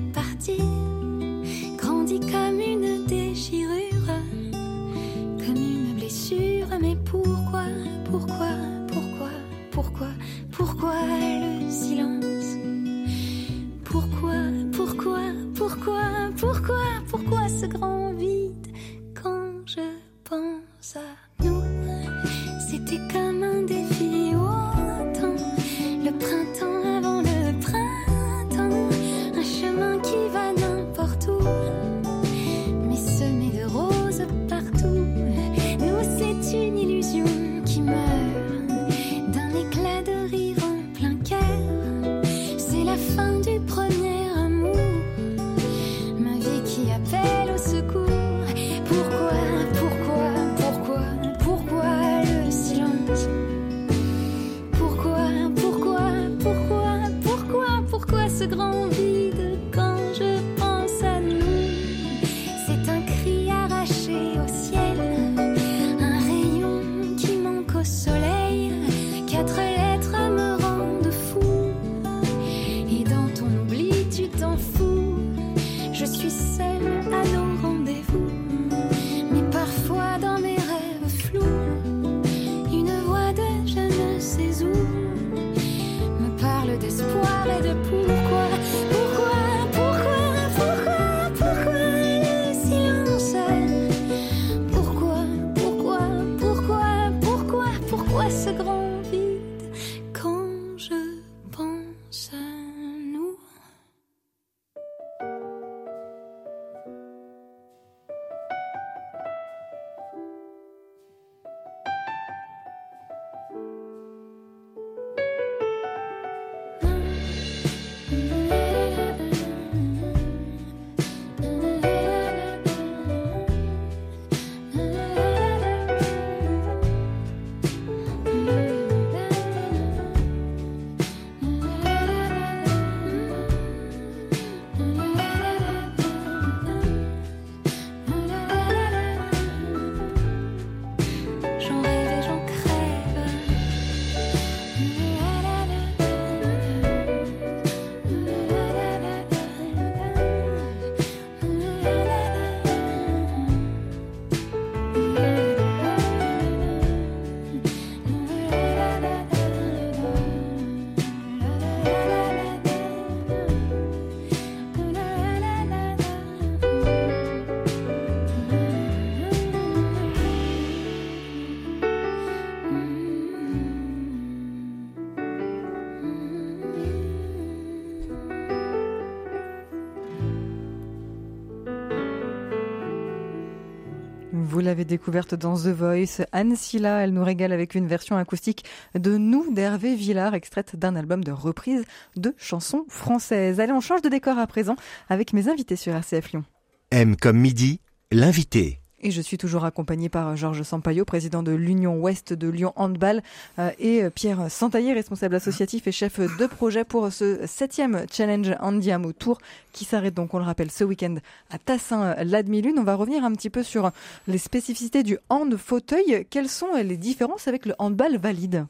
Vous 184.44 184.60
l'avez 184.60 184.84
découverte 184.84 185.34
dans 185.34 185.56
The 185.56 185.68
Voice. 185.68 186.22
Anne 186.30 186.56
Silla, 186.56 187.02
elle 187.02 187.14
nous 187.14 187.24
régale 187.24 187.52
avec 187.52 187.74
une 187.74 187.86
version 187.86 188.18
acoustique 188.18 188.64
de 188.94 189.16
Nous 189.16 189.50
d'Hervé 189.54 189.94
Villard, 189.94 190.34
extraite 190.34 190.76
d'un 190.76 190.94
album 190.94 191.24
de 191.24 191.32
reprise 191.32 191.84
de 192.16 192.34
chansons 192.36 192.84
françaises. 192.88 193.60
Allez, 193.60 193.72
on 193.72 193.80
change 193.80 194.02
de 194.02 194.10
décor 194.10 194.38
à 194.38 194.46
présent 194.46 194.76
avec 195.08 195.32
mes 195.32 195.48
invités 195.48 195.76
sur 195.76 195.94
RCF 195.94 196.32
Lyon. 196.32 196.44
M 196.90 197.16
comme 197.16 197.38
midi, 197.38 197.80
l'invité. 198.12 198.80
Et 199.02 199.10
je 199.10 199.20
suis 199.20 199.36
toujours 199.36 199.64
accompagnée 199.64 200.08
par 200.08 200.36
Georges 200.36 200.62
Sampaio, 200.62 201.04
président 201.04 201.42
de 201.42 201.52
l'Union 201.52 201.98
Ouest 201.98 202.32
de 202.32 202.48
Lyon 202.48 202.72
Handball, 202.76 203.22
euh, 203.58 203.70
et 203.78 204.08
Pierre 204.10 204.50
Santaillé, 204.50 204.94
responsable 204.94 205.34
associatif 205.34 205.86
et 205.86 205.92
chef 205.92 206.18
de 206.18 206.46
projet 206.46 206.84
pour 206.84 207.12
ce 207.12 207.46
septième 207.46 208.06
challenge 208.10 208.54
Andiamo 208.60 209.12
Tour 209.12 209.38
qui 209.72 209.84
s'arrête 209.84 210.14
donc, 210.14 210.32
on 210.32 210.38
le 210.38 210.44
rappelle, 210.44 210.70
ce 210.70 210.84
week-end 210.84 211.16
à 211.50 211.58
Tassin-Ladmilune. 211.58 212.78
On 212.78 212.84
va 212.84 212.94
revenir 212.94 213.24
un 213.24 213.32
petit 213.32 213.50
peu 213.50 213.62
sur 213.62 213.90
les 214.26 214.38
spécificités 214.38 215.02
du 215.02 215.18
hand 215.28 215.54
fauteuil. 215.56 216.26
Quelles 216.30 216.48
sont 216.48 216.74
les 216.74 216.96
différences 216.96 217.48
avec 217.48 217.66
le 217.66 217.74
handball 217.78 218.16
valide? 218.16 218.66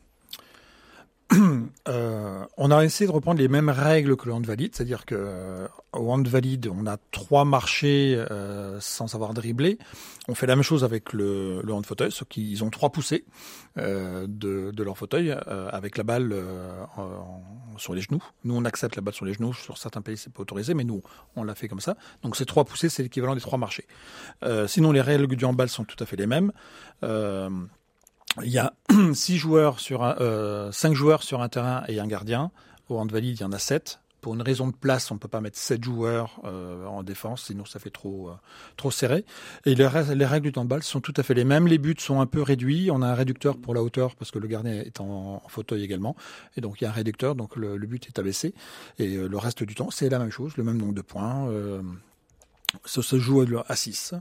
Euh, 1.89 2.45
on 2.57 2.71
a 2.73 2.85
essayé 2.85 3.07
de 3.07 3.13
reprendre 3.13 3.41
les 3.41 3.49
mêmes 3.49 3.69
règles 3.69 4.17
que 4.17 4.27
le 4.27 4.35
hand 4.35 4.45
valide, 4.45 4.75
c'est-à-dire 4.75 5.07
que 5.07 5.15
euh, 5.17 5.69
au 5.93 6.11
hand 6.11 6.27
valide, 6.27 6.69
on 6.73 6.85
a 6.87 6.97
trois 7.13 7.45
marchés 7.45 8.17
euh, 8.17 8.81
sans 8.81 9.15
avoir 9.15 9.35
dribblé. 9.35 9.79
On 10.27 10.35
fait 10.35 10.47
la 10.47 10.57
même 10.57 10.65
chose 10.65 10.83
avec 10.83 11.13
le, 11.13 11.63
le 11.63 11.73
hand 11.73 11.87
fauteuil, 11.87 12.11
sauf 12.11 12.27
qu'ils 12.27 12.65
ont 12.65 12.71
trois 12.71 12.91
poussées 12.91 13.25
de, 13.77 14.83
leur 14.83 14.99
fauteuil 14.99 15.31
avec 15.31 15.97
la 15.97 16.03
balle 16.03 16.35
sur 17.77 17.95
les 17.95 18.01
genoux. 18.01 18.23
Nous, 18.43 18.57
on 18.57 18.65
accepte 18.65 18.97
la 18.97 19.03
balle 19.03 19.15
sur 19.15 19.25
les 19.25 19.35
genoux. 19.35 19.55
Sur 19.55 19.79
certains 19.79 20.03
pays, 20.03 20.17
c'est 20.17 20.33
pas 20.33 20.41
autorisé, 20.43 20.75
mais 20.75 20.83
nous, 20.83 21.03
on 21.37 21.45
l'a 21.45 21.55
fait 21.55 21.69
comme 21.69 21.81
ça. 21.81 21.97
Donc, 22.23 22.35
ces 22.35 22.47
trois 22.47 22.65
poussées, 22.65 22.89
c'est 22.89 23.05
l'équivalent 23.05 23.37
des 23.37 23.41
trois 23.41 23.59
marchés. 23.59 23.87
Sinon, 24.67 24.91
les 24.91 25.01
règles 25.01 25.37
du 25.37 25.45
handball 25.45 25.69
sont 25.69 25.85
tout 25.85 26.03
à 26.03 26.07
fait 26.07 26.17
les 26.17 26.27
mêmes. 26.27 26.51
Il 28.43 28.51
y 28.51 28.59
a 28.59 28.73
six 29.15 29.39
joueurs 29.39 29.81
sur 29.81 30.03
un, 30.03 30.17
euh, 30.21 30.71
cinq 30.73 30.95
joueurs 30.95 31.23
sur 31.23 31.41
un 31.43 31.49
terrain 31.49 31.85
et 31.89 32.01
un 32.01 32.07
gardien. 32.07 32.51
Au 32.89 32.99
hand 32.99 33.11
valide, 33.11 33.39
il 33.39 33.43
y 33.43 33.45
en 33.45 33.53
a 33.53 33.59
sept. 33.59 34.01
Pour 34.21 34.35
une 34.35 34.43
raison 34.43 34.67
de 34.67 34.75
place, 34.75 35.11
on 35.13 35.19
peut 35.19 35.29
pas 35.29 35.41
mettre 35.41 35.57
sept 35.57 35.85
joueurs 35.85 36.41
euh, 36.45 36.85
en 36.87 37.05
défense, 37.05 37.45
sinon 37.45 37.65
ça 37.65 37.79
fait 37.79 37.91
trop 37.91 38.31
euh, 38.31 38.33
trop 38.77 38.91
serré. 38.91 39.25
Et 39.67 39.75
les, 39.77 39.85
rè- 39.87 40.13
les 40.15 40.27
règles 40.27 40.51
du 40.51 40.59
handball 40.59 40.83
sont 40.83 41.01
tout 41.01 41.15
à 41.17 41.23
fait 41.23 41.35
les 41.35 41.45
mêmes. 41.45 41.69
Les 41.69 41.79
buts 41.79 41.95
sont 41.99 42.21
un 42.21 42.27
peu 42.27 42.43
réduits. 42.43 42.91
On 42.91 43.03
a 43.03 43.07
un 43.07 43.15
réducteur 43.15 43.57
pour 43.57 43.73
la 43.73 43.83
hauteur 43.83 44.17
parce 44.17 44.33
que 44.33 44.41
le 44.41 44.49
gardien 44.49 44.73
est 44.73 45.01
en, 45.01 45.41
en 45.45 45.49
fauteuil 45.49 45.85
également, 45.85 46.17
et 46.57 46.61
donc 46.61 46.81
il 46.81 46.85
y 46.85 46.87
a 46.87 46.91
un 46.91 46.95
réducteur, 46.95 47.37
donc 47.37 47.55
le, 47.57 47.77
le 47.77 47.87
but 47.87 48.07
est 48.09 48.19
abaissé. 48.19 48.53
Et 48.99 49.15
euh, 49.17 49.29
le 49.29 49.39
reste 49.39 49.63
du 49.63 49.75
temps, 49.77 49.91
c'est 49.93 50.09
la 50.09 50.19
même 50.19 50.31
chose, 50.31 50.57
le 50.57 50.65
même 50.65 50.79
nombre 50.79 50.95
de 50.95 51.03
points. 51.03 51.49
Euh, 51.49 51.81
ça 52.85 53.03
se 53.03 53.19
joue 53.19 53.45
à 53.69 53.77
6. 53.77 54.15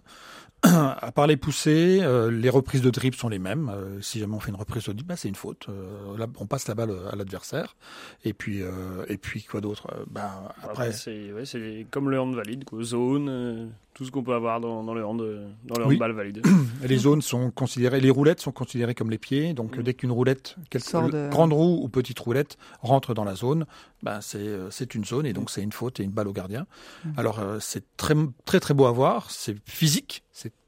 À 0.66 1.12
part 1.12 1.28
les 1.28 1.38
poussées, 1.38 2.00
euh, 2.02 2.32
les 2.32 2.50
reprises 2.50 2.82
de 2.82 2.90
dribble 2.90 3.16
sont 3.16 3.30
les 3.30 3.40
mêmes. 3.40 3.70
Euh, 3.70 4.02
si 4.02 4.20
jamais 4.20 4.34
on 4.36 4.40
fait 4.40 4.50
une 4.50 4.56
reprise 4.58 4.84
de 4.86 4.92
dribble, 4.94 5.08
bah, 5.08 5.16
c'est 5.16 5.30
une 5.30 5.36
faute. 5.36 5.68
Euh, 5.70 6.18
là, 6.18 6.28
on 6.40 6.46
passe 6.48 6.68
la 6.68 6.74
balle 6.76 6.92
à 7.12 7.16
l'adversaire. 7.16 7.76
Et 8.24 8.34
puis, 8.34 8.62
euh, 8.62 9.06
et 9.08 9.18
puis 9.18 9.44
quoi 9.44 9.62
d'autre? 9.62 9.88
Euh, 9.94 10.04
bah, 10.10 10.54
Après, 10.58 10.70
Après, 10.70 10.92
c'est 10.94 11.32
ouais, 11.34 11.46
c'est 11.46 11.86
comme 11.92 12.10
le 12.10 12.20
hand 12.20 12.34
valide, 12.36 12.64
quoi. 12.66 12.82
zone, 12.84 13.28
euh, 13.30 13.68
tout 13.94 14.04
ce 14.06 14.12
qu'on 14.12 14.24
peut 14.24 14.34
avoir 14.34 14.60
dans, 14.60 14.84
dans 14.84 14.94
le 14.94 15.06
hand, 15.06 15.22
euh, 15.22 15.48
dans 15.66 15.80
le 15.80 15.86
Oui. 15.86 15.96
handball 15.96 16.12
valide. 16.14 16.42
les 16.84 16.98
zones 16.98 17.22
sont 17.22 17.52
considérées, 17.52 18.02
les 18.02 18.10
roulettes 18.10 18.42
sont 18.42 18.52
considérées 18.52 18.96
comme 18.96 19.10
les 19.10 19.18
pieds. 19.18 19.54
Donc, 19.54 19.78
Mhm. 19.78 19.84
dès 19.84 19.94
qu'une 19.94 20.12
roulette, 20.12 20.56
quelle, 20.70 20.82
de- 20.82 21.30
grande 21.30 21.54
roue 21.54 21.80
ou 21.84 21.88
petite 21.90 22.20
roulette, 22.20 22.58
rentre 22.82 23.14
dans 23.14 23.24
la 23.24 23.36
zone, 23.36 23.66
bah, 24.04 24.20
c'est 24.22 24.38
euh, 24.40 24.70
c'est 24.72 24.96
une 24.96 25.06
zone 25.06 25.26
et 25.26 25.34
donc 25.34 25.50
c'est 25.50 25.62
une 25.62 25.72
faute 25.72 26.00
et 26.00 26.04
une 26.04 26.12
balle 26.12 26.28
au 26.28 26.34
gardien. 26.34 26.66
Mhm. 27.06 27.14
Alors, 27.18 27.40
euh, 27.40 27.58
c'est 27.62 27.84
très, 27.98 28.16
très, 28.46 28.60
très 28.60 28.74
beau 28.74 28.86
à 28.86 28.92
voir. 28.92 29.32
C'est 29.32 29.56
physique. 29.66 30.24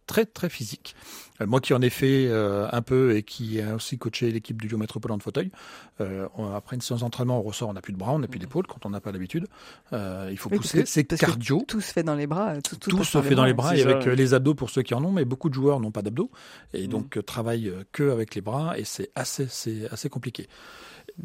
Très, 0.08 0.26
très 0.26 0.50
physique. 0.50 0.96
Euh, 1.42 1.46
moi 1.46 1.60
qui 1.60 1.74
en 1.74 1.82
ai 1.82 1.90
fait 1.90 2.28
euh, 2.28 2.68
un 2.72 2.82
peu 2.82 3.16
et 3.18 3.24
qui 3.24 3.62
a 3.62 3.76
aussi 3.76 3.98
coaché 3.98 4.32
l'équipe 4.32 4.60
du 4.62 4.68
Lyon 4.70 4.78
Métropolitain 4.80 5.18
de 5.18 5.22
fauteuil, 5.24 5.52
euh, 6.00 6.28
on- 6.38 6.56
après 6.56 6.78
une 6.78 6.82
séance 6.82 7.02
d'entraînement, 7.02 7.40
on 7.40 7.42
ressort, 7.44 7.68
on 7.70 7.74
n'a 7.74 7.82
plus 7.82 7.92
de 7.94 7.98
bras, 7.98 8.14
on 8.14 8.20
n'a 8.20 8.28
plus 8.28 8.40
d'épaule 8.40 8.66
quand 8.68 8.86
on 8.86 8.90
n'a 8.90 9.02
pas 9.02 9.12
l'habitude. 9.12 9.48
Euh, 9.94 10.30
il 10.32 10.38
faut 10.38 10.50
Oui, 10.50 10.58
pousser. 10.58 10.84
C'est 10.86 11.04
cardio. 11.06 11.64
Tout 11.68 11.82
se 11.82 11.92
fait 11.92 12.04
dans 12.04 12.16
les 12.16 12.26
bras. 12.26 12.60
Tout, 12.62 12.78
tout 12.78 13.04
se 13.04 13.22
fait 13.22 13.36
dans 13.36 13.44
les 13.46 13.54
bras 13.54 13.76
et 13.76 13.84
ça, 13.84 13.90
avec 13.90 14.08
ouais. 14.08 14.16
les 14.16 14.34
abdos 14.34 14.56
pour 14.56 14.70
ceux 14.70 14.82
qui 14.82 14.94
en 14.94 15.04
ont, 15.04 15.12
mais 15.12 15.26
beaucoup 15.26 15.50
de 15.50 15.54
joueurs 15.54 15.80
n'ont 15.82 15.92
pas 15.92 16.02
d'abdos 16.02 16.32
et 16.74 16.84
Mhm. 16.84 16.88
donc 16.88 17.18
euh, 17.18 17.22
travaillent 17.22 17.74
que 17.92 18.10
avec 18.10 18.34
les 18.34 18.42
bras 18.42 18.80
et 18.80 18.86
c'est 18.86 19.12
assez, 19.14 19.48
c'est 19.50 19.90
assez 19.92 20.10
compliqué. 20.10 20.48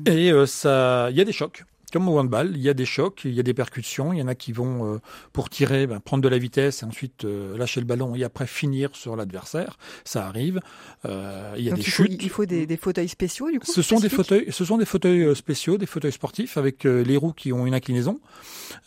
Et 0.07 0.33
euh, 0.33 0.47
ça, 0.47 1.09
il 1.11 1.17
y 1.17 1.21
a 1.21 1.25
des 1.25 1.33
chocs. 1.33 1.65
Comme 1.93 2.09
au 2.09 2.19
handball, 2.19 2.53
il 2.55 2.63
y 2.63 2.69
a 2.69 2.75
des 2.75 2.85
chocs, 2.85 3.23
il 3.25 3.33
y 3.35 3.41
a 3.41 3.43
des 3.43 3.55
percussions. 3.55 4.13
Il 4.13 4.19
y 4.19 4.23
en 4.23 4.29
a 4.29 4.35
qui 4.35 4.53
vont, 4.53 4.95
euh, 4.95 4.99
pour 5.33 5.51
tirer, 5.51 5.87
ben, 5.87 6.01
prendre 6.01 6.23
de 6.23 6.29
la 6.29 6.39
vitesse 6.39 6.83
et 6.83 6.87
ensuite 6.87 7.25
euh, 7.25 7.57
lâcher 7.57 7.81
le 7.81 7.87
ballon 7.87 8.15
et 8.15 8.25
après 8.25 8.47
finir 8.47 8.91
sur 8.95 9.15
l'adversaire. 9.17 9.77
Ça 10.05 10.27
arrive. 10.27 10.61
Euh, 11.05 11.55
il 11.57 11.65
y 11.65 11.69
a 11.69 11.71
Donc 11.71 11.81
des 11.81 11.85
il 11.87 11.91
faut, 11.91 12.05
chutes. 12.05 12.23
il 12.23 12.31
faut 12.31 12.47
des, 12.47 12.67
des 12.67 12.77
fauteuils 12.77 13.09
spéciaux 13.09 13.51
du 13.51 13.61
coup. 13.61 13.67
Ce 13.71 13.83
sont 13.83 14.01
des 14.01 14.09
fauteuils, 14.09 14.47
ce 14.51 14.65
sont 14.65 14.79
des 14.79 14.85
fauteuils 14.87 15.23
euh, 15.25 15.35
spéciaux, 15.35 15.79
des 15.79 15.87
fauteuils 15.87 16.13
sportifs 16.13 16.57
avec 16.57 16.87
euh, 16.87 17.03
les 17.03 17.17
roues 17.17 17.33
qui 17.33 17.53
ont 17.53 17.67
une 17.67 17.75
inclinaison 17.75 18.21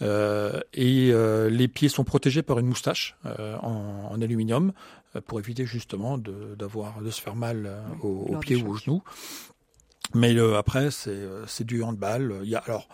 euh, 0.01 0.59
et 0.73 1.11
euh, 1.11 1.49
les 1.49 1.67
pieds 1.67 1.89
sont 1.89 2.03
protégés 2.03 2.41
par 2.41 2.59
une 2.59 2.67
moustache 2.67 3.15
euh, 3.25 3.55
en, 3.61 4.09
en 4.11 4.21
aluminium 4.21 4.73
pour 5.27 5.39
éviter 5.39 5.65
justement 5.65 6.17
de, 6.17 6.55
d'avoir 6.57 7.01
de 7.01 7.09
se 7.09 7.21
faire 7.21 7.35
mal 7.35 7.71
aux, 8.01 8.35
pieds 8.39 8.57
ou 8.57 8.71
aux 8.71 8.75
genoux. 8.75 9.01
Mais 10.13 10.33
euh, 10.35 10.57
après 10.57 10.91
c'est 10.91 11.09
euh, 11.09 11.45
c'est 11.47 11.65
du 11.65 11.83
handball. 11.83 12.35
Il 12.43 12.49
y 12.49 12.55
a 12.55 12.59
alors 12.59 12.87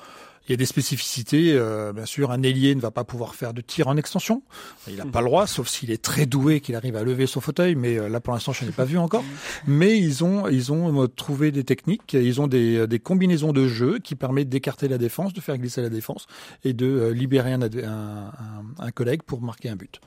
il 0.47 0.51
y 0.51 0.53
a 0.55 0.57
des 0.57 0.65
spécificités. 0.65 1.53
euh, 1.53 1.93
bien 1.93 2.07
sûr, 2.07 2.31
un 2.31 2.41
ailier 2.41 2.73
ne 2.73 2.81
va 2.81 2.89
pas 2.89 3.03
pouvoir 3.03 3.35
faire 3.35 3.53
de 3.53 3.61
tir 3.61 3.87
en 3.87 3.95
extension. 3.95 4.41
Il 4.87 4.95
n'a 4.95 5.05
pas 5.05 5.19
le 5.21 5.27
droit, 5.27 5.45
sauf 5.45 5.67
s'il 5.67 5.91
est 5.91 6.01
très 6.01 6.25
doué, 6.25 6.61
qu'il 6.61 6.75
arrive 6.75 6.95
à 6.95 7.03
lever 7.03 7.27
son 7.27 7.41
fauteuil. 7.41 7.75
Mais 7.75 7.97
euh, 7.99 8.09
là, 8.09 8.19
pour 8.19 8.33
l'instant, 8.33 8.51
je 8.51 8.65
n'ai 8.65 8.71
pas 8.71 8.83
vu 8.83 8.97
encore. 8.97 9.23
Mais 9.67 9.99
ils 9.99 10.23
ont, 10.23 10.47
ils 10.47 10.71
ont 10.71 11.03
euh, 11.03 11.07
trouvé 11.07 11.51
des 11.51 11.63
techniques. 11.63 12.13
Ils 12.13 12.41
ont 12.41 12.47
des, 12.47 12.87
des 12.87 12.99
combinaisons 12.99 13.53
de 13.53 13.67
jeu 13.67 13.99
qui 13.99 14.15
permettent 14.15 14.49
d'écarter 14.49 14.87
la 14.87 14.97
défense, 14.97 15.31
de 15.31 15.41
faire 15.41 15.57
glisser 15.59 15.83
la 15.83 15.89
défense 15.89 16.25
et 16.63 16.73
de 16.73 17.09
libérer 17.09 17.53
un, 17.53 17.61
un- 17.61 18.31
un 18.79 18.91
collègue 18.91 19.21
pour 19.21 19.41
marquer 19.41 19.69
un 19.69 19.75
but. 19.75 20.01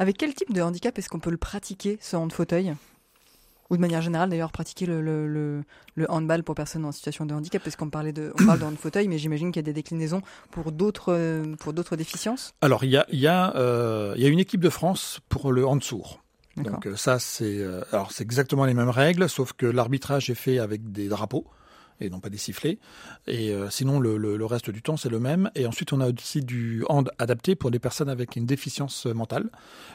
Avec 0.00 0.18
quel 0.18 0.34
type 0.34 0.52
de 0.52 0.60
handicap 0.60 0.98
est-ce 0.98 1.08
qu'on 1.08 1.20
peut 1.20 1.30
le 1.30 1.36
pratiquer, 1.36 1.98
ce 2.02 2.16
hand 2.16 2.32
fauteuil? 2.32 2.74
Ou 3.72 3.76
de 3.76 3.80
manière 3.80 4.02
générale 4.02 4.28
d'ailleurs 4.28 4.52
pratiquer 4.52 4.84
le, 4.84 5.00
le, 5.00 5.26
le, 5.26 5.64
le 5.94 6.10
handball 6.10 6.42
pour 6.42 6.54
personnes 6.54 6.84
en 6.84 6.92
situation 6.92 7.24
de 7.24 7.34
handicap 7.34 7.62
parce 7.64 7.74
qu'on 7.74 7.88
parlait 7.88 8.12
de 8.12 8.32
on 8.38 8.46
parle 8.46 8.58
de 8.60 8.64
hand 8.64 8.76
fauteuil 8.76 9.08
mais 9.08 9.16
j'imagine 9.16 9.50
qu'il 9.50 9.60
y 9.60 9.64
a 9.64 9.66
des 9.66 9.72
déclinaisons 9.72 10.20
pour 10.50 10.72
d'autres 10.72 11.14
euh, 11.14 11.56
pour 11.58 11.72
d'autres 11.72 11.96
déficiences. 11.96 12.52
Alors 12.60 12.84
il 12.84 12.90
y 12.90 12.98
a 12.98 13.06
il 13.10 13.18
y 13.18 13.26
a 13.26 13.56
euh, 13.56 14.12
il 14.16 14.22
y 14.22 14.26
a 14.26 14.28
une 14.28 14.38
équipe 14.38 14.60
de 14.60 14.68
France 14.68 15.20
pour 15.30 15.52
le 15.52 15.66
hand 15.66 15.82
sourd. 15.82 16.22
Donc 16.56 16.86
euh, 16.86 16.96
ça 16.96 17.18
c'est 17.18 17.64
alors 17.92 18.12
c'est 18.12 18.24
exactement 18.24 18.66
les 18.66 18.74
mêmes 18.74 18.90
règles 18.90 19.26
sauf 19.30 19.54
que 19.54 19.64
l'arbitrage 19.64 20.28
est 20.28 20.34
fait 20.34 20.58
avec 20.58 20.92
des 20.92 21.08
drapeaux 21.08 21.46
et 22.02 22.10
non 22.10 22.20
pas 22.20 22.28
des 22.30 22.36
sifflets. 22.38 22.78
Et 23.26 23.50
euh, 23.50 23.70
sinon 23.70 24.00
le, 24.00 24.16
le, 24.16 24.36
le 24.36 24.44
reste 24.46 24.70
du 24.70 24.82
temps 24.82 24.96
c'est 24.96 25.08
le 25.08 25.20
même. 25.20 25.50
Et 25.54 25.66
ensuite 25.66 25.92
on 25.92 26.00
a 26.00 26.10
aussi 26.10 26.40
du 26.42 26.84
hand 26.88 27.10
adapté 27.18 27.54
pour 27.54 27.70
des 27.70 27.78
personnes 27.78 28.08
avec 28.08 28.36
une 28.36 28.46
déficience 28.46 29.06
euh, 29.06 29.14
mentale. 29.14 29.50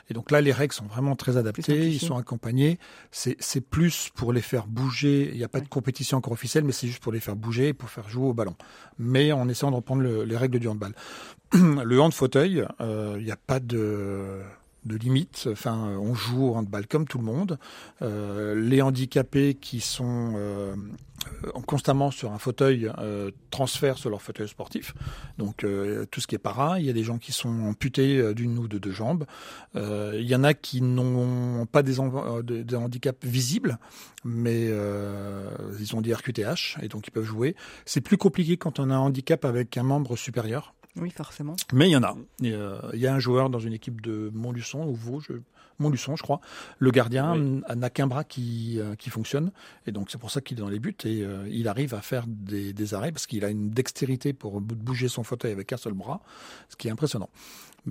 Et 0.09 0.13
donc 0.13 0.31
là 0.31 0.41
les 0.41 0.51
règles 0.51 0.73
sont 0.73 0.85
vraiment 0.85 1.15
très 1.15 1.37
adaptées, 1.37 1.89
ils 1.89 1.99
sont 1.99 2.17
accompagnés. 2.17 2.79
C'est 3.11 3.61
plus 3.61 4.09
pour 4.15 4.33
les 4.33 4.41
faire 4.41 4.67
bouger. 4.67 5.29
Il 5.31 5.37
n'y 5.37 5.43
a 5.43 5.49
pas 5.49 5.59
de 5.61 5.67
compétition 5.67 6.17
encore 6.17 6.33
officielle, 6.33 6.63
mais 6.63 6.71
c'est 6.71 6.87
juste 6.87 7.01
pour 7.03 7.11
les 7.11 7.19
faire 7.19 7.35
bouger 7.35 7.69
et 7.69 7.73
pour 7.73 7.89
faire 7.89 8.07
jouer 8.09 8.27
au 8.27 8.33
ballon. 8.33 8.55
Mais 8.99 9.31
en 9.31 9.47
essayant 9.49 9.71
de 9.71 9.75
reprendre 9.75 10.01
le- 10.01 10.23
les 10.23 10.37
règles 10.37 10.59
du 10.59 10.67
handball. 10.67 10.93
le 11.53 11.99
hand 12.01 12.13
fauteuil, 12.13 12.65
euh, 12.81 13.15
il 13.19 13.25
n'y 13.25 13.31
a 13.31 13.37
pas 13.37 13.59
de 13.59 14.39
de 14.87 14.95
limite. 14.95 15.47
Enfin, 15.51 15.97
on 15.99 16.13
joue 16.13 16.47
au 16.47 16.55
handball 16.55 16.87
comme 16.87 17.07
tout 17.07 17.17
le 17.17 17.25
monde. 17.25 17.59
Euh, 18.01 18.55
les 18.55 18.81
handicapés 18.81 19.53
qui 19.55 19.79
sont 19.79 20.33
euh, 21.45 21.51
constamment 21.65 22.11
sur 22.11 22.31
un 22.31 22.37
fauteuil 22.37 22.91
euh, 22.99 23.31
transfèrent 23.49 23.97
sur 23.97 24.09
leur 24.09 24.21
fauteuil 24.21 24.47
sportif. 24.47 24.93
Donc 25.37 25.63
euh, 25.63 26.05
tout 26.09 26.21
ce 26.21 26.27
qui 26.27 26.35
est 26.35 26.39
para, 26.39 26.79
il 26.79 26.85
y 26.85 26.89
a 26.89 26.93
des 26.93 27.03
gens 27.03 27.17
qui 27.17 27.31
sont 27.31 27.49
amputés 27.63 28.33
d'une 28.33 28.57
ou 28.57 28.67
de 28.67 28.77
deux 28.77 28.91
jambes. 28.91 29.25
Il 29.75 30.23
y 30.23 30.35
en 30.35 30.43
a 30.43 30.53
qui 30.53 30.81
n'ont 30.81 31.65
pas 31.65 31.83
des, 31.83 31.99
handicaps 31.99 33.25
visibles, 33.25 33.77
mais 34.23 34.69
ils 35.79 35.95
ont 35.95 36.01
des 36.01 36.13
RQTH 36.13 36.77
et 36.81 36.87
donc 36.87 37.07
ils 37.07 37.11
peuvent 37.11 37.23
jouer. 37.23 37.55
C'est 37.85 38.01
plus 38.01 38.17
compliqué 38.17 38.57
quand 38.57 38.79
on 38.79 38.89
a 38.89 38.95
un 38.95 38.99
handicap 38.99 39.45
avec 39.45 39.77
un 39.77 39.83
membre 39.83 40.15
supérieur. 40.15 40.73
Oui, 40.97 41.09
forcément. 41.11 41.55
Mais 41.73 41.87
il 41.89 41.91
y 41.91 41.95
en 41.97 42.03
a. 42.03 42.15
Euh, 42.43 42.79
Il 42.93 42.99
y 42.99 43.07
a 43.07 43.13
un 43.13 43.19
joueur 43.19 43.49
dans 43.49 43.59
une 43.59 43.73
équipe 43.73 44.01
de 44.01 44.31
Montluçon 44.33 44.85
ou 44.87 44.93
Vosges, 44.95 45.31
Montluçon, 45.79 46.15
je 46.15 46.23
crois. 46.23 46.41
Le 46.79 46.89
gardien 46.91 47.33
Oui. 47.33 47.37
n- 47.39 47.63
n'a 47.75 47.89
qu'un 47.91 48.07
bras 48.07 48.23
qui, 48.23 48.79
euh, 48.79 48.95
qui 48.95 49.09
fonctionne. 49.11 49.51
Et 49.85 49.91
donc, 49.91 50.09
c'est 50.09 50.17
pour 50.17 50.31
ça 50.31 50.41
qu'il 50.41 50.57
est 50.57 50.61
dans 50.61 50.69
les 50.69 50.79
buts. 50.79 50.95
Et 51.05 51.21
euh, 51.23 51.47
il 51.51 51.67
arrive 51.67 51.93
à 51.93 52.01
faire 52.01 52.23
des, 52.27 52.73
des 52.73 52.93
arrêts 52.95 53.11
parce 53.11 53.27
qu'il 53.27 53.45
a 53.45 53.49
une 53.49 53.69
dextérité 53.69 54.33
pour 54.33 54.59
bou- 54.59 54.75
bouger 54.75 55.07
son 55.07 55.23
fauteuil 55.23 55.51
avec 55.51 55.71
un 55.73 55.77
seul 55.77 55.93
bras, 55.93 56.21
ce 56.69 56.75
qui 56.75 56.87
est 56.87 56.91
impressionnant. 56.91 57.29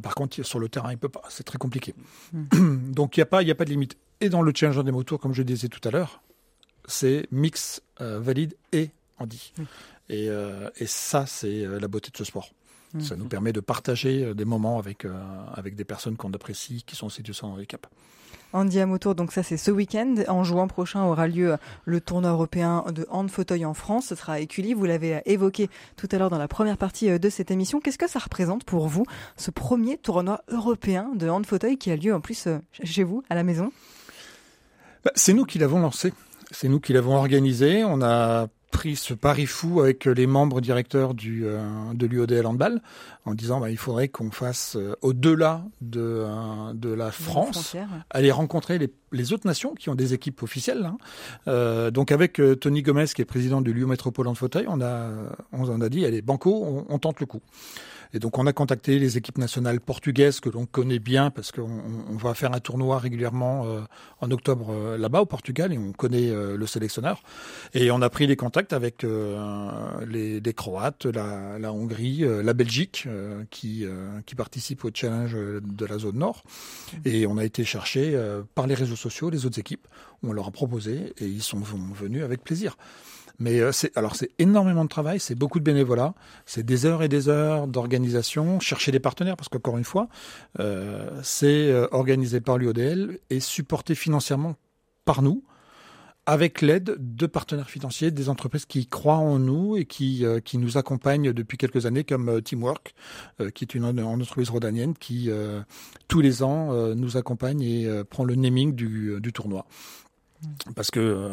Par 0.03 0.15
contre, 0.17 0.43
sur 0.43 0.59
le 0.59 0.69
terrain, 0.69 0.91
il 0.91 0.99
peut 0.99 1.09
pas. 1.09 1.23
C'est 1.29 1.45
très 1.45 1.59
compliqué. 1.59 1.95
donc, 2.53 3.17
il 3.17 3.21
n'y 3.21 3.23
a, 3.23 3.27
pas- 3.27 3.43
il 3.43 3.49
y 3.49 3.51
a 3.53 3.55
pas 3.55 3.65
de 3.65 3.71
limite. 3.71 3.97
Et 4.21 4.29
dans 4.29 4.43
le 4.43 4.53
Challenger 4.55 4.83
des 4.83 4.91
motos, 4.93 5.19
comme 5.19 5.33
je 5.33 5.39
le 5.43 5.45
disais 5.45 5.69
tout 5.69 5.87
à 5.87 5.93
l'heure, 5.93 6.23
c'est 6.87 7.27
mix 7.31 7.83
euh, 8.01 8.19
valide 8.21 8.55
et 8.73 8.91
handi. 9.19 9.53
Oui. 9.59 9.65
Et, 10.09 10.29
euh, 10.29 10.71
et 10.77 10.87
ça, 10.87 11.27
c'est 11.27 11.65
euh, 11.65 11.79
la 11.81 11.89
beauté 11.89 12.11
de 12.13 12.17
ce 12.17 12.25
sport. 12.25 12.51
Ça 13.01 13.15
Mhm. 13.15 13.23
nous 13.23 13.29
permet 13.29 13.53
de 13.53 13.61
partager 13.61 14.25
euh, 14.25 14.35
des 14.35 14.45
moments 14.45 14.79
avec, 14.79 15.05
euh, 15.05 15.13
avec 15.55 15.75
des 15.77 15.85
personnes 15.85 16.17
qu'on 16.17 16.33
apprécie, 16.33 16.83
qui 16.87 16.97
sont 16.97 17.07
en 17.07 17.11
situation 17.11 17.49
de 17.49 17.55
handicap. 17.55 17.87
Andy 18.53 18.79
Amotour, 18.81 19.15
donc 19.15 19.33
ça 19.33 19.43
c'est 19.43 19.57
ce 19.57 19.71
week-end. 19.71 20.15
En 20.29 20.45
juin 20.45 20.67
prochain 20.67 21.03
aura 21.05 21.27
lieu 21.29 21.53
euh, 21.53 21.57
le 21.85 22.01
tournoi 22.01 22.31
européen 22.31 22.85
de 22.95 23.07
hand 23.11 23.29
fauteuil 23.31 23.65
en 23.67 23.75
France. 23.75 24.07
Ce 24.07 24.15
sera 24.15 24.35
à 24.35 24.39
Écully. 24.39 24.73
Vous 24.73 24.85
l'avez 24.87 25.21
évoqué 25.27 25.69
tout 25.97 26.09
à 26.13 26.17
l'heure 26.17 26.31
dans 26.31 26.39
la 26.39 26.49
première 26.49 26.79
partie 26.79 27.19
de 27.19 27.29
cette 27.29 27.51
émission. 27.51 27.81
Qu'est-ce 27.81 27.99
que 27.99 28.09
ça 28.09 28.21
représente 28.21 28.65
pour 28.65 28.89
vous, 28.89 29.05
ce 29.37 29.51
premier 29.51 29.99
tournoi 29.99 30.43
européen 30.49 31.11
de 31.15 31.29
hand 31.29 31.45
fauteuil 31.45 31.77
qui 31.77 31.91
a 31.91 31.97
lieu 31.97 32.15
en 32.15 32.21
plus 32.21 32.49
chez 32.83 33.03
vous, 33.03 33.23
à 33.29 33.35
la 33.35 33.43
maison? 33.43 33.73
Bah, 35.05 35.11
c'est 35.17 35.35
nous 35.35 35.45
qui 35.45 35.59
l'avons 35.59 35.81
lancé. 35.81 36.13
C'est 36.53 36.69
nous 36.69 36.81
qui 36.81 36.93
l'avons 36.93 37.17
organisé. 37.17 37.85
On 37.85 38.01
a 38.01 38.47
pris 38.77 38.95
ce 38.97 39.15
pari 39.15 39.47
fou 39.47 39.81
avec 39.81 40.05
les 40.05 40.27
membres 40.27 40.61
directeurs 40.61 41.15
du, 41.15 41.47
euh, 41.47 41.59
de 41.95 42.07
l'UODL 42.07 42.45
Handball 42.47 42.83
en 43.25 43.33
disant 43.33 43.59
bah, 43.59 43.71
il 43.71 43.79
faudrait 43.79 44.09
qu'on 44.09 44.31
fasse 44.31 44.77
euh, 44.77 44.95
au-delà 45.01 45.65
de, 45.81 46.01
euh, 46.03 46.75
de 46.75 46.91
la 46.91 47.11
France, 47.11 47.75
aller 48.11 48.31
rencontrer 48.31 48.79
les, 48.79 48.93
les 49.13 49.33
autres 49.33 49.47
nations 49.47 49.75
qui 49.75 49.89
ont 49.89 49.95
des 49.95 50.13
équipes 50.13 50.43
officielles. 50.43 50.85
hein. 50.85 50.99
Euh, 51.49 51.91
donc 51.91 52.13
avec 52.13 52.39
euh, 52.39 52.55
Tony 52.55 52.83
Gomez, 52.83 53.07
qui 53.15 53.23
est 53.23 53.25
président 53.25 53.63
du 53.63 53.73
Lyon 53.73 53.89
Métropole 53.89 54.29
en 54.29 54.35
fauteuil, 54.35 54.67
on 54.69 54.83
a, 54.83 55.09
on 55.53 55.65
en 55.71 55.81
a 55.81 55.89
dit, 55.89 56.05
allez, 56.05 56.21
banco, 56.21 56.63
on, 56.63 56.85
on 56.95 56.99
tente 56.99 57.21
le 57.21 57.27
coup. 57.27 57.41
Et 58.17 58.19
donc 58.19 58.39
on 58.39 58.47
a 58.47 58.55
contacté 58.55 58.99
les 58.99 59.19
équipes 59.19 59.37
nationales 59.37 59.79
portugaises 59.79 60.41
que 60.41 60.49
l'on 60.49 60.65
connaît 60.65 60.99
bien 60.99 61.29
parce 61.31 61.53
qu'on 61.53 61.65
on- 61.65 62.15
on 62.15 62.17
va 62.17 62.33
faire 62.33 62.53
un 62.55 62.61
tournoi 62.61 62.99
régulièrement 62.99 63.67
euh, 63.67 63.81
en 64.23 64.31
octobre 64.31 64.71
euh, 64.71 64.97
là-bas 64.97 65.21
au 65.21 65.27
Portugal 65.27 65.71
et 65.71 65.77
on 65.77 65.93
connaît 65.93 66.31
euh, 66.31 66.57
le 66.57 66.67
sélectionneur. 66.67 67.23
Et 67.75 67.91
on 67.91 68.01
a 68.01 68.09
pris 68.09 68.27
des 68.27 68.37
contacts 68.37 68.73
avec 68.73 69.05
les, 70.07 70.41
les 70.41 70.55
Croates, 70.55 71.05
la, 71.05 71.59
la 71.59 71.73
Hongrie, 71.75 72.25
la 72.43 72.55
Belgique 72.55 73.07
qui, 73.51 73.85
qui 74.25 74.35
participe 74.35 74.85
au 74.87 74.91
challenge 74.95 75.35
de 75.35 75.85
la 75.87 75.99
zone 75.99 76.17
nord. 76.17 76.43
Et 77.05 77.27
on 77.27 77.37
a 77.37 77.45
été 77.45 77.65
chercher 77.65 78.19
par 78.55 78.67
les 78.67 78.75
réseaux 78.75 78.97
sociaux 78.97 79.29
les 79.29 79.45
autres 79.45 79.59
équipes. 79.59 79.87
On 80.23 80.33
leur 80.33 80.49
a 80.49 80.51
proposé 80.51 81.13
et 81.19 81.27
ils 81.27 81.43
sont 81.43 81.61
venus 81.61 82.23
avec 82.25 82.43
plaisir. 82.43 82.77
Mais 83.39 83.61
euh, 83.61 83.73
c'est 83.73 83.97
alors 83.97 84.17
c'est 84.17 84.31
énormément 84.39 84.85
de 84.85 84.89
travail, 84.89 85.21
c'est 85.21 85.35
beaucoup 85.35 85.59
de 85.59 85.65
bénévolat, 85.65 86.15
c'est 86.47 86.65
des 86.65 86.87
heures 86.87 87.03
et 87.03 87.09
des 87.09 87.29
heures 87.29 87.67
d'organisation, 87.67 88.61
chercher 88.61 88.93
des 88.93 89.01
partenaires 89.01 89.37
parce 89.37 89.49
qu'encore 89.49 89.79
une 89.79 89.85
fois, 89.85 90.09
euh, 90.59 91.21
c'est 91.23 91.71
euh, 91.71 91.87
organisé 91.91 92.41
par 92.41 92.59
l'UODL 92.59 93.19
et 93.31 93.41
supporté 93.41 93.95
financièrement 93.95 94.57
par 95.05 95.23
nous 95.23 95.45
avec 96.29 96.61
l'aide 96.61 96.97
de 96.99 97.27
partenaires 97.27 97.71
financiers, 97.71 98.11
des 98.11 98.29
entreprises 98.29 98.67
qui 98.67 98.87
croient 98.89 99.15
en 99.15 99.39
nous 99.39 99.77
et 99.77 99.85
qui, 99.85 100.25
qui 100.45 100.59
nous 100.59 100.77
accompagnent 100.77 101.33
depuis 101.33 101.57
quelques 101.57 101.87
années, 101.87 102.03
comme 102.03 102.43
Teamwork, 102.43 102.97
qui 103.55 103.63
est 103.63 103.77
une, 103.77 103.85
entreprise 103.85 104.51
rhodanienne 104.51 104.95
qui, 104.95 105.31
tous 106.09 106.21
les 106.21 106.43
ans, 106.43 106.73
nous 106.97 107.17
accompagne 107.17 107.63
et 107.63 108.03
prend 108.11 108.25
le 108.25 108.35
naming 108.35 108.75
du 108.75 109.33
tournoi. 109.33 109.67
Parce 110.75 110.91
que 110.91 111.01
euh, 111.01 111.29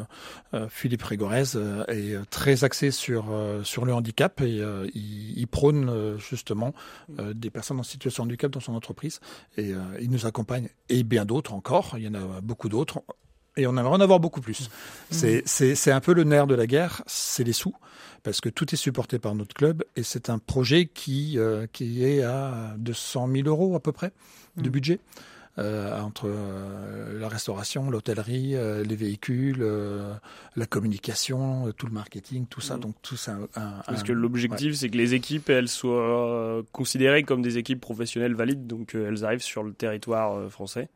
euh, 0.54 0.68
Philippe 0.70 1.04
Régorez 1.04 1.56
euh, 1.56 1.86
est 1.88 2.18
très 2.30 2.64
axé 2.64 2.92
sur, 2.92 3.26
euh, 3.32 3.64
sur 3.64 3.86
le 3.86 3.94
handicap 3.94 4.42
et 4.42 4.64
il, 4.94 5.40
il 5.40 5.48
prône 5.48 6.18
justement 6.18 6.74
des 7.10 7.50
personnes 7.50 7.80
en 7.80 7.84
situation 7.84 8.24
de 8.24 8.30
handicap 8.30 8.52
dans 8.52 8.60
son 8.60 8.74
entreprise. 8.74 9.20
Et 9.58 9.74
il 10.00 10.10
nous 10.10 10.26
accompagne, 10.26 10.70
et 10.90 11.04
bien 11.04 11.26
d'autres 11.26 11.54
encore, 11.54 11.96
il 11.98 12.04
y 12.04 12.08
en 12.08 12.14
a 12.16 12.42
beaucoup 12.42 12.70
d'autres. 12.70 13.04
Et 13.56 13.68
on 13.68 13.78
aimerait 13.78 13.96
en 13.96 14.02
avoir 14.02 14.20
beaucoup 14.20 14.42
plus. 14.42 14.70
C'est, 15.12 15.44
c'est, 15.46 15.92
un 15.92 16.00
peu 16.00 16.14
le 16.14 16.24
nerf 16.24 16.48
de 16.48 16.56
la 16.56 16.66
guerre, 16.66 17.04
c'est 17.06 17.44
les 17.44 17.54
sous, 17.54 17.76
parce 18.24 18.42
que 18.42 18.50
tout 18.50 18.74
est 18.74 18.78
supporté 18.78 19.20
par 19.20 19.36
notre 19.36 19.54
club 19.54 19.84
et 19.96 20.02
c'est 20.02 20.30
un 20.30 20.40
projet 20.40 20.88
qui, 20.88 21.38
qui 21.72 22.04
est 22.04 22.24
à 22.24 22.74
200 22.78 23.30
000 23.32 23.48
euros 23.48 23.76
à 23.76 23.80
peu 23.80 23.92
près 23.92 24.12
de 24.58 24.70
Mm. 24.70 24.72
budget. 24.72 25.00
Euh, 25.60 26.00
entre 26.02 26.26
euh, 26.28 27.20
la 27.20 27.28
restauration, 27.28 27.90
l'hôtellerie, 27.92 28.56
euh, 28.56 28.84
les 28.84 28.96
véhicules, 28.96 29.60
euh, 29.62 30.14
la 30.56 30.66
communication, 30.66 31.68
euh, 31.68 31.72
tout 31.74 31.86
le 31.86 31.92
marketing, 31.94 32.48
tout 32.50 32.62
ça. 32.62 32.78
Mm. 32.78 32.80
Donc 32.80 32.96
tout 33.04 33.18
ça. 33.18 33.34
Un, 33.34 33.62
un- 33.62 33.82
Parce 33.86 34.02
un- 34.02 34.04
que 34.04 34.12
l'objectif, 34.14 34.74
c'est 34.76 34.90
que 34.90 34.98
les 34.98 35.14
équipes, 35.14 35.50
elles 35.50 35.68
soient 35.70 36.28
euh, 36.30 36.64
considérées 36.72 37.24
comme 37.24 37.42
des 37.44 37.58
équipes 37.60 37.80
professionnelles 37.82 38.34
valides, 38.36 38.66
donc 38.66 38.96
euh, 38.96 39.10
elles 39.10 39.24
arrivent 39.26 39.44
sur 39.44 39.62
le 39.64 39.74
territoire 39.74 40.34
euh, 40.38 40.50
français 40.50 40.90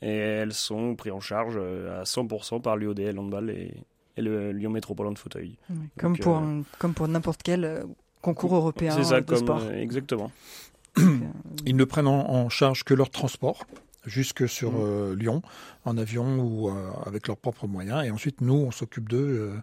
et 0.00 0.08
elles 0.08 0.54
sont 0.54 0.96
prises 0.96 1.12
en 1.12 1.20
charge 1.20 1.54
euh, 1.56 2.00
à 2.00 2.04
100% 2.04 2.60
par 2.60 2.76
l'UODL 2.76 3.16
Handball 3.18 3.50
et, 3.50 3.72
et 4.16 4.22
le 4.22 4.50
Lyon 4.50 4.70
Métropole 4.70 5.12
de 5.14 5.18
fauteuil. 5.18 5.56
Oui, 5.70 5.76
Comme, 5.98 6.18
pour, 6.18 6.38
euh, 6.38 6.60
comme 6.78 6.94
pour 6.94 7.06
n'importe 7.06 7.42
quel 7.44 7.84
concours 8.20 8.56
européen 8.56 9.00
ça, 9.04 9.20
de 9.20 9.26
comme 9.26 9.38
sport. 9.38 9.62
exactement. 9.72 10.32
Ils 11.66 11.76
ne 11.76 11.84
prennent 11.84 12.06
en, 12.08 12.28
en 12.30 12.48
charge 12.48 12.84
que 12.84 12.94
leur 12.94 13.10
transport 13.10 13.64
jusque 14.04 14.48
sur 14.48 14.72
Mm. 14.72 14.76
euh, 14.80 15.14
Lyon 15.16 15.42
en 15.84 15.96
avion 15.98 16.38
ou 16.40 16.68
euh, 16.68 16.90
avec 17.06 17.28
leurs 17.28 17.36
propres 17.36 17.66
moyens. 17.66 18.04
Et 18.04 18.10
ensuite, 18.10 18.40
nous, 18.40 18.54
on 18.54 18.70
s'occupe 18.70 19.08
d'eux 19.08 19.18
euh, 19.18 19.56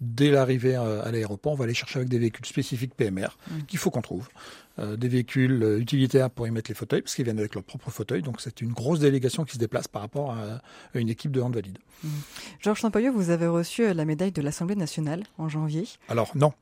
dès 0.00 0.30
l'arrivée 0.30 0.74
à, 0.74 1.10
l'aéroport. 1.12 1.52
On 1.52 1.56
va 1.56 1.66
les 1.66 1.74
chercher 1.74 1.98
avec 2.00 2.08
des 2.08 2.18
véhicules 2.18 2.44
spécifiques 2.46 2.94
PMR 2.94 3.28
Mm. 3.50 3.62
qu'il 3.68 3.78
faut 3.78 3.90
qu'on 3.90 4.02
trouve. 4.02 4.28
Euh, 4.80 4.96
des 4.96 5.06
véhicules 5.06 5.76
utilitaires 5.78 6.30
pour 6.30 6.48
y 6.48 6.50
mettre 6.50 6.68
les 6.70 6.74
fauteuils, 6.74 7.02
parce 7.02 7.14
qu'ils 7.14 7.24
viennent 7.24 7.38
avec 7.38 7.54
leur 7.54 7.62
propre 7.62 7.90
fauteuil. 7.90 8.22
Donc 8.22 8.40
c'est 8.40 8.60
une 8.60 8.72
grosse 8.72 8.98
délégation 8.98 9.44
qui 9.44 9.52
se 9.54 9.58
déplace 9.58 9.86
par 9.86 10.02
rapport 10.02 10.32
à, 10.32 10.60
à 10.94 10.98
une 10.98 11.08
équipe 11.08 11.30
de 11.30 11.40
hand 11.40 11.54
valide. 11.54 11.78
Georges 12.60 12.80
Sampaio, 12.80 13.12
vous 13.12 13.30
avez 13.30 13.46
reçu 13.46 13.92
la 13.94 14.04
médaille 14.04 14.32
de 14.32 14.42
l'Assemblée 14.42 14.74
nationale 14.74 15.22
en 15.38 15.48
janvier. 15.48 15.86
Alors 16.08 16.32
non, 16.34 16.52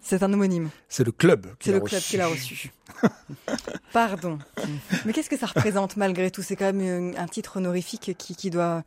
C'est 0.00 0.22
un 0.22 0.32
homonyme. 0.32 0.70
c'est 0.88 1.04
le 1.04 1.12
club 1.12 1.46
qui 1.58 1.66
C'est 1.68 1.72
l'a 1.72 1.78
le 1.78 1.84
club 1.84 1.98
reçu. 2.00 2.10
qui 2.10 2.16
l'a 2.16 2.26
reçu. 2.26 2.72
Pardon. 3.92 4.38
Mais 5.04 5.12
qu'est-ce 5.12 5.30
que 5.30 5.38
ça 5.38 5.46
représente 5.46 5.96
malgré 5.96 6.30
tout? 6.30 6.42
C'est 6.42 6.56
quand 6.56 6.72
même 6.72 7.12
euh, 7.14 7.18
un 7.18 7.26
titre 7.26 7.58
honorifique 7.58 8.14
qui, 8.18 8.34
qui 8.34 8.50
doit 8.50 8.82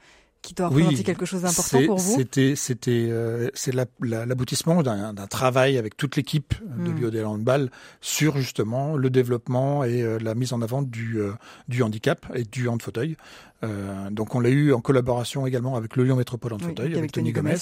qui 0.45 0.53
doit 0.53 0.67
représenter 0.67 1.03
quelque 1.03 1.25
chose 1.25 1.41
d'important 1.41 1.83
pour 1.85 1.97
vous? 1.97 2.15
C'était, 2.17 2.55
c'était, 2.55 3.07
euh, 3.09 3.49
c'est 3.55 3.73
l'aboutissement 3.73 4.83
d'un 4.83 5.27
travail 5.27 5.77
avec 5.77 5.97
toute 5.97 6.15
l'équipe 6.15 6.53
de 6.63 6.91
mmh. 6.91 6.95
Biodel 6.95 7.25
Handball 7.25 7.71
sur 7.99 8.37
justement 8.37 8.95
le 8.95 9.09
développement 9.09 9.83
et 9.83 10.03
euh, 10.03 10.19
la 10.19 10.35
mise 10.35 10.53
en 10.53 10.61
avant 10.61 10.83
du, 10.83 11.19
euh, 11.19 11.31
du 11.67 11.81
handicap 11.81 12.25
et 12.35 12.43
du 12.43 12.67
hand 12.67 12.81
fauteuil. 12.81 13.17
Euh, 13.63 14.09
donc 14.09 14.35
on 14.35 14.39
l'a 14.39 14.49
eu 14.49 14.73
en 14.73 14.81
collaboration 14.81 15.47
également 15.47 15.75
avec 15.75 15.95
le 15.95 16.03
Lyon 16.03 16.17
Métropole 16.17 16.53
en 16.53 16.59
fauteuil, 16.59 16.95
avec, 16.95 17.11
Tony 17.11 17.31
Gomez. 17.31 17.55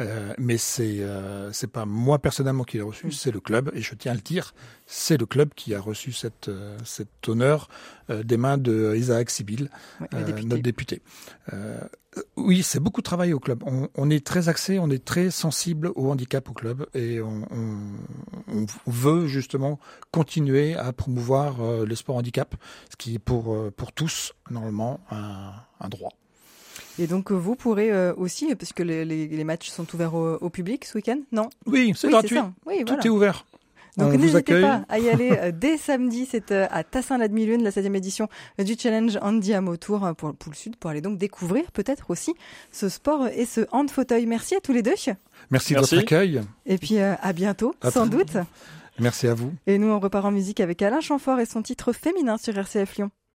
Euh, 0.00 0.32
mais 0.38 0.58
c'est 0.58 1.00
euh, 1.00 1.52
c'est 1.52 1.70
pas 1.70 1.86
moi 1.86 2.18
personnellement 2.18 2.64
qui 2.64 2.76
l'ai 2.76 2.82
reçu, 2.82 3.06
mm. 3.06 3.12
c'est 3.12 3.30
le 3.30 3.40
club 3.40 3.70
et 3.74 3.80
je 3.80 3.94
tiens 3.94 4.12
à 4.12 4.14
le 4.14 4.20
dire, 4.20 4.54
c'est 4.86 5.16
le 5.16 5.26
club 5.26 5.50
qui 5.54 5.74
a 5.74 5.80
reçu 5.80 6.12
cette 6.12 6.48
euh, 6.48 6.76
cet 6.84 7.28
honneur 7.28 7.68
des 8.08 8.36
mains 8.36 8.58
de 8.58 8.94
Isaac 8.94 9.30
Sibyl, 9.30 9.70
notre 10.12 10.58
député. 10.58 11.00
oui, 12.36 12.62
c'est 12.62 12.80
beaucoup 12.80 13.00
de 13.00 13.06
travail 13.06 13.32
au 13.32 13.38
club. 13.38 13.62
On, 13.64 13.88
on, 13.94 14.10
est 14.10 14.26
très 14.26 14.50
axé, 14.50 14.78
on 14.78 14.90
est 14.90 15.02
très 15.02 15.30
sensible 15.30 15.90
au 15.94 16.10
handicap 16.10 16.50
au 16.50 16.52
club 16.52 16.86
et 16.94 17.22
on, 17.22 17.46
on, 17.50 17.92
on 18.52 18.66
veut 18.90 19.26
justement 19.26 19.78
continuer 20.10 20.74
à 20.74 20.92
promouvoir 20.92 21.56
le 21.84 21.94
sport 21.94 22.16
handicap, 22.16 22.54
ce 22.90 22.96
qui 22.96 23.14
est 23.14 23.18
pour 23.18 23.56
pour 23.76 23.92
tous 23.92 24.32
normalement 24.50 25.00
un, 25.10 25.52
un 25.80 25.88
droit. 25.88 26.12
Et 26.98 27.06
donc 27.06 27.32
euh, 27.32 27.34
vous 27.34 27.54
pourrez 27.56 27.90
euh, 27.92 28.12
aussi, 28.16 28.54
parce 28.54 28.72
que 28.72 28.82
les, 28.82 29.04
les, 29.04 29.26
les 29.26 29.44
matchs 29.44 29.70
sont 29.70 29.86
ouverts 29.94 30.14
au, 30.14 30.34
au 30.36 30.50
public 30.50 30.84
ce 30.84 30.98
week-end, 30.98 31.20
non? 31.32 31.48
Oui, 31.66 31.92
c'est 31.96 32.10
gratuit. 32.10 32.38
Oui, 32.66 32.84
Tout 32.84 32.98
est 33.02 33.08
ouvert. 33.08 33.46
Donc 33.96 34.14
n'hésitez 34.14 34.60
pas 34.60 34.84
à 34.88 34.98
y 34.98 35.08
aller 35.10 35.32
euh, 35.38 35.52
dès 35.52 35.76
samedi, 35.76 36.26
c'est 36.30 36.50
à 36.52 36.82
Tassin-la-Demi-Lune, 36.84 37.62
la 37.62 37.70
7e 37.70 37.94
édition 37.94 38.28
du 38.58 38.74
challenge 38.78 39.18
Andy 39.20 39.52
Tour 39.80 40.12
pour, 40.16 40.34
pour 40.34 40.52
le 40.52 40.56
Sud, 40.56 40.76
pour 40.76 40.90
aller 40.90 41.00
donc 41.00 41.18
découvrir 41.18 41.70
peut-être 41.72 42.10
aussi 42.10 42.34
ce 42.70 42.88
sport 42.88 43.28
et 43.28 43.44
ce 43.44 43.62
hand 43.70 43.90
fauteuil. 43.90 44.26
Merci 44.26 44.54
à 44.54 44.60
tous 44.60 44.72
les 44.72 44.82
deux. 44.82 44.92
Merci, 45.50 45.74
de 45.74 45.80
votre 45.80 45.98
accueil. 45.98 46.40
Et 46.66 46.78
puis 46.78 46.98
à 46.98 47.32
bientôt, 47.32 47.74
sans 47.90 48.06
doute. 48.06 48.36
Merci 48.98 49.26
à 49.26 49.34
vous. 49.34 49.52
Et 49.66 49.78
nous 49.78 49.88
on 49.88 50.00
repart 50.00 50.24
en 50.26 50.30
musique 50.30 50.60
avec 50.60 50.82
Alain 50.82 51.00
Chamfort 51.00 51.40
et 51.40 51.46
son 51.46 51.62
titre 51.62 51.92
féminin 51.92 52.36
sur 52.38 52.56
RCF 52.56 52.96
Lyon. 52.96 53.10